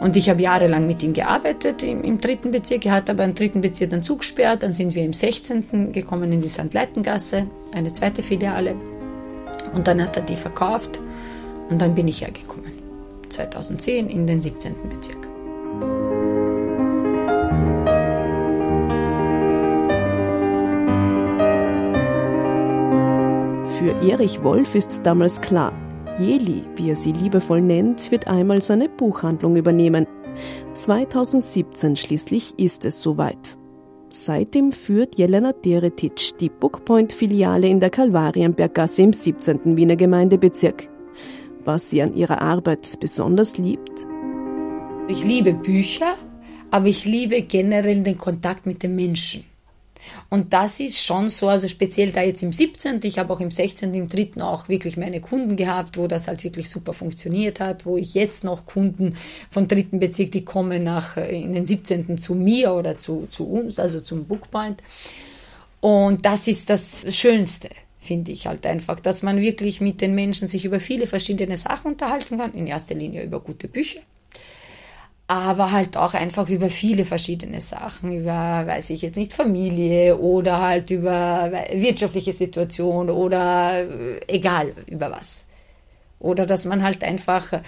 Und 0.02 0.18
ich 0.18 0.30
habe 0.30 0.42
jahrelang 0.42 0.86
mit 0.88 1.02
ihm 1.04 1.14
gearbeitet 1.14 1.84
im, 1.84 2.04
im, 2.04 2.20
dritten 2.20 2.52
Bezirk. 2.52 2.86
Er 2.86 2.92
hat 2.92 3.10
aber 3.10 3.24
im 3.24 3.34
dritten 3.34 3.62
Bezirk 3.62 3.92
dann 3.92 4.04
zugesperrt. 4.04 4.64
Dann 4.64 4.72
sind 4.72 4.94
wir 4.94 5.06
im 5.06 5.14
16. 5.14 5.94
gekommen 5.94 6.34
in 6.34 6.42
die 6.42 6.50
St. 6.50 6.74
Leitengasse, 6.74 7.48
eine 7.72 7.94
zweite 7.94 8.24
Filiale. 8.24 8.76
Und 9.74 9.88
dann 9.88 10.04
hat 10.04 10.18
er 10.18 10.24
die 10.24 10.36
verkauft. 10.36 11.00
Und 11.72 11.82
dann 11.82 11.96
bin 11.96 12.08
ich 12.10 12.22
hergekommen. 12.22 12.74
2010 13.30 14.10
in 14.10 14.28
den 14.28 14.42
17. 14.42 14.76
Bezirk. 14.90 15.18
Für 23.78 23.96
Erich 24.06 24.44
Wolf 24.44 24.76
ist 24.76 25.02
damals 25.04 25.40
klar, 25.40 25.72
Jeli, 26.20 26.66
wie 26.76 26.90
er 26.90 26.96
sie 26.98 27.14
liebevoll 27.14 27.62
nennt, 27.62 28.12
wird 28.12 28.28
einmal 28.28 28.62
seine 28.62 28.90
Buchhandlung 28.90 29.56
übernehmen. 29.56 30.06
2017 30.74 31.96
schließlich 31.96 32.54
ist 32.58 32.84
es 32.84 33.02
soweit. 33.02 33.58
Seitdem 34.10 34.74
führt 34.74 35.18
Jelena 35.18 35.54
Deretic 35.54 36.38
die 36.38 36.50
Bookpoint-Filiale 36.50 37.70
in 37.70 37.80
der 37.80 37.90
Kalvarienberggasse 37.90 39.04
im 39.04 39.14
17. 39.14 39.78
Wiener 39.78 39.96
Gemeindebezirk 39.96 40.91
was 41.66 41.90
sie 41.90 42.02
an 42.02 42.14
ihrer 42.14 42.42
Arbeit 42.42 43.00
besonders 43.00 43.58
liebt? 43.58 44.06
Ich 45.08 45.24
liebe 45.24 45.54
Bücher, 45.54 46.16
aber 46.70 46.88
ich 46.88 47.06
liebe 47.06 47.42
generell 47.42 48.04
den 48.04 48.18
Kontakt 48.18 48.66
mit 48.66 48.84
den 48.84 48.96
Menschen. 48.96 49.46
Und 50.30 50.54
das 50.54 50.80
ist 50.80 51.04
schon 51.04 51.28
so, 51.28 51.50
also 51.50 51.68
speziell 51.68 52.12
da 52.12 52.22
jetzt 52.22 52.42
im 52.42 52.54
17., 52.54 53.02
ich 53.04 53.20
habe 53.20 53.34
auch 53.34 53.40
im 53.40 53.52
16., 53.52 53.94
im 53.94 54.10
3. 54.10 54.42
auch 54.42 54.70
wirklich 54.70 54.98
meine 54.98 55.22
Kunden 55.22 55.56
gehabt, 55.56 55.98
wo 55.98 56.08
das 56.08 56.28
halt 56.28 56.44
wirklich 56.44 56.70
super 56.70 56.94
funktioniert 56.94 57.60
hat, 57.60 57.86
wo 57.86 57.98
ich 57.98 58.14
jetzt 58.14 58.44
noch 58.44 58.66
Kunden 58.66 59.18
vom 59.50 59.68
dritten 59.68 60.00
Bezirk, 60.00 60.32
die 60.32 60.46
kommen 60.46 60.84
nach, 60.84 61.18
äh, 61.18 61.42
in 61.42 61.54
den 61.54 61.66
17. 61.66 62.18
zu 62.18 62.36
mir 62.36 62.74
oder 62.74 62.98
zu, 62.98 63.28
zu 63.30 63.46
uns, 63.46 63.80
also 63.80 64.00
zum 64.00 64.26
Bookpoint. 64.26 64.82
Und 65.82 66.26
das 66.26 66.48
ist 66.48 66.70
das 66.70 67.06
Schönste, 67.10 67.70
finde 68.02 68.34
ich 68.34 68.48
halt 68.48 68.66
einfach, 68.66 69.00
dass 69.00 69.24
man 69.24 69.40
wirklich 69.40 69.80
mit 69.80 70.02
den 70.02 70.14
Menschen 70.16 70.50
sich 70.50 70.66
über 70.66 70.82
viele 70.82 71.08
verschiedene 71.08 71.56
Sachen 71.56 71.94
unterhalten 71.94 72.38
kann, 72.38 72.54
in 72.54 72.68
erster 72.68 72.96
Linie 72.96 73.24
über 73.24 73.40
gute 73.40 73.70
Bücher 73.70 74.02
aber 75.32 75.72
halt 75.72 75.96
auch 75.96 76.14
einfach 76.14 76.50
über 76.50 76.70
viele 76.70 77.06
verschiedene 77.06 77.62
Sachen, 77.62 78.12
über, 78.12 78.68
weiß 78.68 78.90
ich 78.90 79.02
jetzt 79.02 79.16
nicht, 79.16 79.34
Familie 79.34 80.18
oder 80.18 80.60
halt 80.60 80.92
über 80.92 81.50
wirtschaftliche 81.72 82.34
Situation 82.34 83.10
oder 83.10 83.80
äh, 83.80 84.20
egal 84.28 84.74
über 84.88 85.10
was. 85.10 85.48
Oder 86.20 86.46
dass 86.46 86.66
man 86.66 86.84
halt 86.84 87.06
einfach 87.06 87.62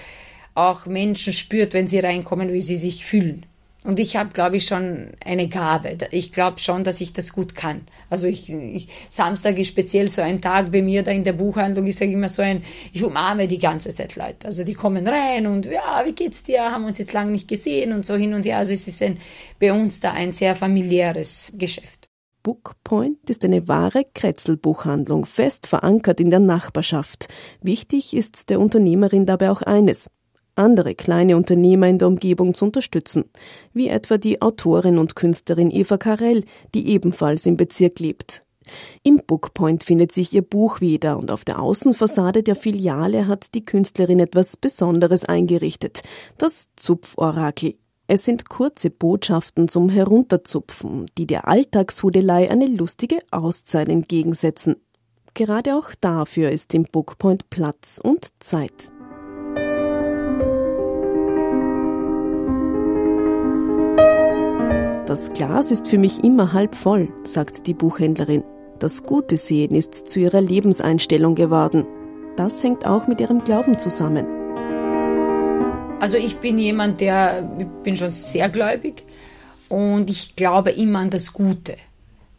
auch 0.55 0.85
Menschen 0.87 1.31
spürt, 1.31 1.73
wenn 1.73 1.87
sie 1.87 1.99
reinkommen, 1.99 2.51
wie 2.51 2.59
sie 2.59 2.75
sich 2.75 3.05
fühlen. 3.05 3.45
Und 3.83 3.99
ich 3.99 4.15
habe, 4.15 4.29
glaube 4.33 4.57
ich, 4.57 4.65
schon 4.65 5.09
eine 5.23 5.49
Gabe. 5.49 5.97
Ich 6.11 6.31
glaube 6.31 6.59
schon, 6.59 6.83
dass 6.83 7.01
ich 7.01 7.11
das 7.11 7.33
gut 7.33 7.53
kann. 7.53 7.81
Also 8.09 8.27
ich, 8.27 8.49
ich, 8.49 8.87
Samstag 9.09 9.57
ist 9.57 9.67
speziell 9.67 10.07
so 10.07 10.21
ein 10.21 10.39
Tag 10.39 10.71
bei 10.71 10.81
mir 10.81 11.03
da 11.03 11.11
in 11.11 11.23
der 11.25 11.33
Buchhandlung. 11.33 11.85
Ich 11.87 11.97
sage 11.97 12.11
immer 12.11 12.29
so 12.29 12.41
ein, 12.41 12.63
ich 12.93 13.03
umarme 13.03 13.47
die 13.47 13.59
ganze 13.59 13.93
Zeit 13.93 14.15
Leute. 14.15 14.45
Also 14.45 14.63
die 14.63 14.73
kommen 14.73 15.05
rein 15.05 15.47
und 15.47 15.65
ja, 15.65 16.03
wie 16.05 16.13
geht's 16.13 16.43
dir? 16.43 16.61
Haben 16.71 16.85
uns 16.85 16.97
jetzt 16.97 17.13
lange 17.13 17.31
nicht 17.31 17.47
gesehen 17.47 17.91
und 17.91 18.05
so 18.05 18.15
hin 18.15 18.33
und 18.33 18.45
her. 18.45 18.59
Also 18.59 18.73
es 18.73 18.87
ist 18.87 19.03
ein, 19.03 19.17
bei 19.59 19.73
uns 19.73 19.99
da 19.99 20.11
ein 20.11 20.31
sehr 20.31 20.55
familiäres 20.55 21.51
Geschäft. 21.57 22.07
Bookpoint 22.43 23.29
ist 23.29 23.45
eine 23.45 23.69
wahre 23.69 24.03
Kretzelbuchhandlung, 24.13 25.25
fest 25.25 25.67
verankert 25.67 26.19
in 26.19 26.29
der 26.29 26.39
Nachbarschaft. 26.39 27.29
Wichtig 27.61 28.13
ist 28.13 28.49
der 28.49 28.59
Unternehmerin 28.59 29.25
dabei 29.25 29.49
auch 29.49 29.61
eines, 29.61 30.09
andere 30.55 30.95
kleine 30.95 31.37
Unternehmer 31.37 31.87
in 31.87 31.97
der 31.97 32.07
Umgebung 32.07 32.53
zu 32.53 32.65
unterstützen, 32.65 33.25
wie 33.73 33.87
etwa 33.87 34.17
die 34.17 34.41
Autorin 34.41 34.97
und 34.97 35.15
Künstlerin 35.15 35.71
Eva 35.71 35.97
Karell, 35.97 36.43
die 36.73 36.89
ebenfalls 36.89 37.45
im 37.45 37.57
Bezirk 37.57 37.99
lebt. 37.99 38.43
Im 39.03 39.21
Bookpoint 39.25 39.83
findet 39.83 40.11
sich 40.11 40.33
ihr 40.33 40.41
Buch 40.41 40.81
wieder 40.81 41.17
und 41.17 41.31
auf 41.31 41.43
der 41.43 41.61
Außenfassade 41.61 42.43
der 42.43 42.55
Filiale 42.55 43.27
hat 43.27 43.53
die 43.55 43.65
Künstlerin 43.65 44.19
etwas 44.19 44.57
Besonderes 44.57 45.25
eingerichtet, 45.25 46.03
das 46.37 46.69
Zupforakel. 46.75 47.75
Es 48.07 48.25
sind 48.25 48.49
kurze 48.49 48.89
Botschaften 48.89 49.67
zum 49.67 49.89
Herunterzupfen, 49.89 51.05
die 51.17 51.25
der 51.25 51.47
Alltagshudelei 51.47 52.51
eine 52.51 52.67
lustige 52.67 53.19
Auszeit 53.31 53.89
entgegensetzen. 53.89 54.75
Gerade 55.33 55.75
auch 55.75 55.95
dafür 55.99 56.51
ist 56.51 56.75
im 56.75 56.83
Bookpoint 56.83 57.49
Platz 57.49 57.99
und 58.03 58.27
Zeit. 58.39 58.91
Das 65.13 65.31
Glas 65.31 65.69
ist 65.69 65.89
für 65.89 65.99
mich 65.99 66.23
immer 66.23 66.53
halb 66.53 66.73
voll, 66.73 67.07
sagt 67.23 67.67
die 67.67 67.75
Buchhändlerin. 67.75 68.43
Das 68.79 69.03
Gute 69.03 69.37
sehen 69.37 69.75
ist 69.75 70.09
zu 70.09 70.19
ihrer 70.19 70.41
Lebenseinstellung 70.41 71.35
geworden. 71.35 71.85
Das 72.35 72.63
hängt 72.63 72.87
auch 72.87 73.05
mit 73.05 73.21
ihrem 73.21 73.37
Glauben 73.43 73.77
zusammen. 73.77 74.25
Also 75.99 76.17
ich 76.17 76.37
bin 76.37 76.57
jemand, 76.57 76.99
der, 76.99 77.47
ich 77.59 77.67
bin 77.83 77.95
schon 77.95 78.09
sehr 78.09 78.49
gläubig 78.49 79.03
und 79.69 80.09
ich 80.09 80.35
glaube 80.35 80.71
immer 80.71 80.97
an 80.97 81.11
das 81.11 81.31
Gute. 81.31 81.75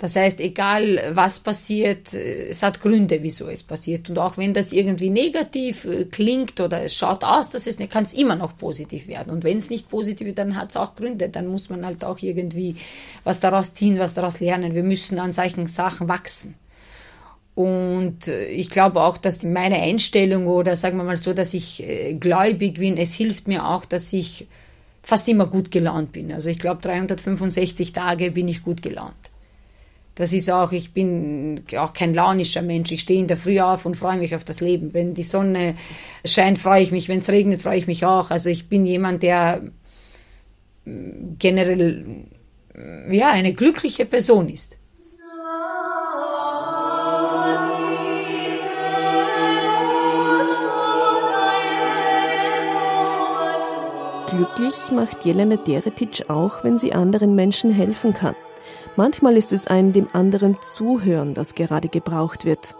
Das 0.04 0.16
heißt, 0.16 0.38
egal 0.40 1.00
was 1.14 1.40
passiert, 1.40 2.12
es 2.12 2.62
hat 2.62 2.82
Gründe, 2.82 3.22
wieso 3.22 3.48
es 3.48 3.62
passiert. 3.62 4.10
Und 4.10 4.18
auch 4.18 4.36
wenn 4.36 4.52
das 4.52 4.70
irgendwie 4.70 5.08
negativ 5.08 5.86
äh, 5.86 6.04
klingt 6.04 6.60
oder 6.60 6.82
es 6.82 6.94
schaut 6.94 7.24
aus, 7.24 7.48
dass 7.48 7.66
es 7.66 7.78
nicht, 7.78 7.90
kann 7.90 8.04
es 8.04 8.12
immer 8.12 8.36
noch 8.36 8.58
positiv 8.58 9.08
werden. 9.08 9.32
Und 9.32 9.44
wenn 9.44 9.56
es 9.56 9.70
nicht 9.70 9.88
positiv 9.88 10.26
wird, 10.26 10.36
dann 10.36 10.56
hat 10.56 10.68
es 10.68 10.76
auch 10.76 10.94
Gründe. 10.94 11.30
Dann 11.30 11.46
muss 11.46 11.70
man 11.70 11.86
halt 11.86 12.04
auch 12.04 12.18
irgendwie 12.18 12.76
was 13.24 13.40
daraus 13.40 13.72
ziehen, 13.72 13.98
was 13.98 14.12
daraus 14.12 14.40
lernen. 14.40 14.74
Wir 14.74 14.82
müssen 14.82 15.18
an 15.18 15.32
solchen 15.32 15.68
Sachen 15.68 16.06
wachsen. 16.06 16.54
Und 17.54 18.28
äh, 18.28 18.48
ich 18.48 18.68
glaube 18.68 19.00
auch, 19.00 19.16
dass 19.16 19.42
meine 19.42 19.80
Einstellung 19.80 20.48
oder 20.48 20.76
sagen 20.76 20.98
wir 20.98 21.04
mal 21.04 21.16
so, 21.16 21.32
dass 21.32 21.54
ich 21.54 21.82
äh, 21.82 22.12
gläubig 22.12 22.74
bin, 22.78 22.98
es 22.98 23.14
hilft 23.14 23.48
mir 23.48 23.66
auch, 23.66 23.86
dass 23.86 24.12
ich 24.12 24.48
fast 25.02 25.26
immer 25.30 25.46
gut 25.46 25.70
gelaunt 25.70 26.12
bin. 26.12 26.30
Also 26.30 26.50
ich 26.50 26.58
glaube, 26.58 26.82
365 26.82 27.94
Tage 27.94 28.32
bin 28.32 28.48
ich 28.48 28.62
gut 28.62 28.82
gelaunt. 28.82 29.14
Das 30.14 30.32
ist 30.32 30.48
auch, 30.50 30.70
ich 30.70 30.92
bin 30.92 31.62
auch 31.76 31.92
kein 31.92 32.14
launischer 32.14 32.62
Mensch. 32.62 32.92
Ich 32.92 33.00
stehe 33.00 33.18
in 33.18 33.26
der 33.26 33.36
Früh 33.36 33.58
auf 33.60 33.84
und 33.84 33.96
freue 33.96 34.16
mich 34.16 34.34
auf 34.36 34.44
das 34.44 34.60
Leben. 34.60 34.94
Wenn 34.94 35.14
die 35.14 35.24
Sonne 35.24 35.74
scheint, 36.24 36.58
freue 36.58 36.82
ich 36.82 36.92
mich. 36.92 37.08
Wenn 37.08 37.18
es 37.18 37.28
regnet, 37.28 37.62
freue 37.62 37.78
ich 37.78 37.88
mich 37.88 38.04
auch. 38.04 38.30
Also 38.30 38.48
ich 38.48 38.68
bin 38.68 38.86
jemand, 38.86 39.24
der 39.24 39.62
mm, 40.84 41.36
generell, 41.38 42.04
mm, 42.74 43.12
ja, 43.12 43.30
eine 43.30 43.54
glückliche 43.54 44.06
Person 44.06 44.48
ist. 44.48 44.78
Glücklich 54.28 54.92
macht 54.92 55.24
Jelena 55.24 55.56
Deretic 55.56 56.28
auch, 56.28 56.62
wenn 56.62 56.78
sie 56.78 56.92
anderen 56.92 57.34
Menschen 57.34 57.72
helfen 57.72 58.12
kann. 58.14 58.34
Manchmal 58.96 59.36
ist 59.36 59.52
es 59.52 59.66
ein 59.66 59.92
dem 59.92 60.06
anderen 60.12 60.62
Zuhören, 60.62 61.34
das 61.34 61.56
gerade 61.56 61.88
gebraucht 61.88 62.44
wird. 62.44 62.76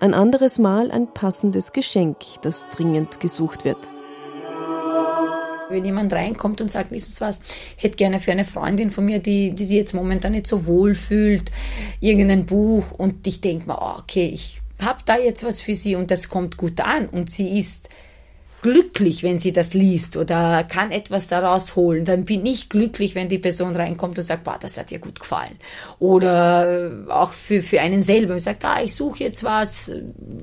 Ein 0.00 0.14
anderes 0.14 0.58
Mal 0.58 0.90
ein 0.90 1.12
passendes 1.12 1.72
Geschenk, 1.74 2.16
das 2.40 2.70
dringend 2.70 3.20
gesucht 3.20 3.66
wird. 3.66 3.92
Wenn 5.68 5.84
jemand 5.84 6.14
reinkommt 6.14 6.62
und 6.62 6.72
sagt, 6.72 6.90
wissen 6.90 7.12
Sie 7.12 7.20
was, 7.20 7.42
ich 7.76 7.82
hätte 7.82 7.98
gerne 7.98 8.18
für 8.18 8.32
eine 8.32 8.46
Freundin 8.46 8.88
von 8.88 9.04
mir, 9.04 9.18
die, 9.18 9.50
die 9.50 9.64
sich 9.66 9.76
jetzt 9.76 9.92
momentan 9.92 10.32
nicht 10.32 10.46
so 10.46 10.64
wohl 10.64 10.94
fühlt, 10.94 11.52
irgendein 12.00 12.46
Buch 12.46 12.90
und 12.92 13.26
ich 13.26 13.42
denke 13.42 13.66
mir, 13.66 13.78
oh, 13.78 13.98
okay, 14.00 14.30
ich 14.32 14.62
habe 14.80 15.00
da 15.04 15.18
jetzt 15.18 15.44
was 15.44 15.60
für 15.60 15.74
sie 15.74 15.96
und 15.96 16.10
das 16.10 16.30
kommt 16.30 16.56
gut 16.56 16.80
an 16.80 17.10
und 17.10 17.30
sie 17.30 17.58
ist 17.58 17.90
glücklich, 18.60 19.22
wenn 19.22 19.38
sie 19.38 19.52
das 19.52 19.74
liest 19.74 20.16
oder 20.16 20.64
kann 20.64 20.90
etwas 20.90 21.28
daraus 21.28 21.76
holen. 21.76 22.04
Dann 22.04 22.24
bin 22.24 22.44
ich 22.44 22.68
glücklich, 22.68 23.14
wenn 23.14 23.28
die 23.28 23.38
Person 23.38 23.74
reinkommt 23.74 24.18
und 24.18 24.24
sagt, 24.24 24.44
boah, 24.44 24.58
das 24.60 24.76
hat 24.76 24.90
ihr 24.90 24.98
gut 24.98 25.20
gefallen. 25.20 25.56
Oder 25.98 27.06
äh, 27.06 27.10
auch 27.10 27.32
für, 27.32 27.62
für 27.62 27.80
einen 27.80 28.02
selber 28.02 28.34
und 28.34 28.40
sagt, 28.40 28.64
ah, 28.64 28.82
ich 28.82 28.94
suche 28.94 29.24
jetzt 29.24 29.44
was, 29.44 29.92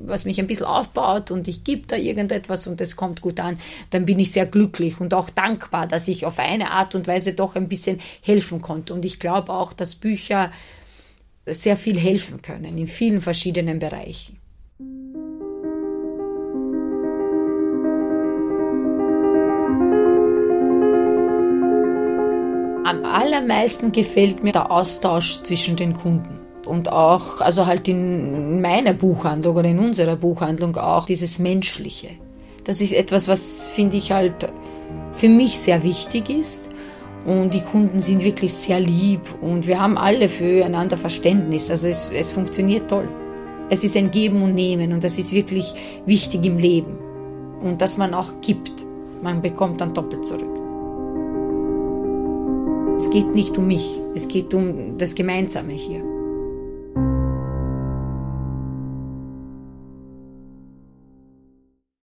was 0.06 0.24
mich 0.24 0.38
ein 0.38 0.46
bisschen 0.46 0.66
aufbaut 0.66 1.30
und 1.30 1.48
ich 1.48 1.64
gebe 1.64 1.86
da 1.86 1.96
irgendetwas 1.96 2.66
und 2.66 2.80
das 2.80 2.96
kommt 2.96 3.20
gut 3.20 3.38
an. 3.40 3.58
Dann 3.90 4.06
bin 4.06 4.18
ich 4.18 4.32
sehr 4.32 4.46
glücklich 4.46 5.00
und 5.00 5.12
auch 5.12 5.30
dankbar, 5.30 5.86
dass 5.86 6.08
ich 6.08 6.26
auf 6.26 6.38
eine 6.38 6.70
Art 6.70 6.94
und 6.94 7.06
Weise 7.06 7.34
doch 7.34 7.54
ein 7.54 7.68
bisschen 7.68 8.00
helfen 8.22 8.62
konnte. 8.62 8.94
Und 8.94 9.04
ich 9.04 9.20
glaube 9.20 9.52
auch, 9.52 9.72
dass 9.72 9.94
Bücher 9.94 10.50
sehr 11.46 11.76
viel 11.76 11.98
helfen 11.98 12.42
können 12.42 12.76
in 12.78 12.86
vielen 12.86 13.20
verschiedenen 13.20 13.78
Bereichen. 13.78 14.38
Am 22.86 23.04
allermeisten 23.04 23.90
gefällt 23.90 24.44
mir 24.44 24.52
der 24.52 24.70
Austausch 24.70 25.42
zwischen 25.42 25.74
den 25.74 25.96
Kunden. 25.96 26.38
Und 26.64 26.92
auch, 26.92 27.40
also 27.40 27.66
halt 27.66 27.88
in 27.88 28.60
meiner 28.60 28.92
Buchhandlung 28.92 29.56
oder 29.56 29.68
in 29.68 29.80
unserer 29.80 30.14
Buchhandlung 30.14 30.76
auch 30.76 31.04
dieses 31.06 31.40
Menschliche. 31.40 32.10
Das 32.62 32.80
ist 32.80 32.92
etwas, 32.92 33.26
was 33.26 33.66
finde 33.66 33.96
ich 33.96 34.12
halt 34.12 34.52
für 35.14 35.28
mich 35.28 35.58
sehr 35.58 35.82
wichtig 35.82 36.30
ist. 36.30 36.70
Und 37.24 37.54
die 37.54 37.62
Kunden 37.62 37.98
sind 37.98 38.22
wirklich 38.22 38.52
sehr 38.52 38.78
lieb 38.78 39.22
und 39.40 39.66
wir 39.66 39.80
haben 39.80 39.98
alle 39.98 40.28
füreinander 40.28 40.96
Verständnis. 40.96 41.68
Also 41.72 41.88
es, 41.88 42.12
es 42.14 42.30
funktioniert 42.30 42.88
toll. 42.88 43.08
Es 43.68 43.82
ist 43.82 43.96
ein 43.96 44.12
Geben 44.12 44.44
und 44.44 44.54
Nehmen 44.54 44.92
und 44.92 45.02
das 45.02 45.18
ist 45.18 45.32
wirklich 45.32 45.74
wichtig 46.06 46.46
im 46.46 46.58
Leben. 46.58 46.96
Und 47.60 47.82
dass 47.82 47.98
man 47.98 48.14
auch 48.14 48.40
gibt. 48.42 48.86
Man 49.24 49.42
bekommt 49.42 49.80
dann 49.80 49.92
doppelt 49.92 50.24
zurück. 50.24 50.65
Es 53.16 53.22
geht 53.22 53.34
nicht 53.34 53.56
um 53.56 53.66
mich, 53.66 53.98
es 54.14 54.28
geht 54.28 54.52
um 54.52 54.98
das 54.98 55.14
Gemeinsame 55.14 55.72
hier. 55.72 56.15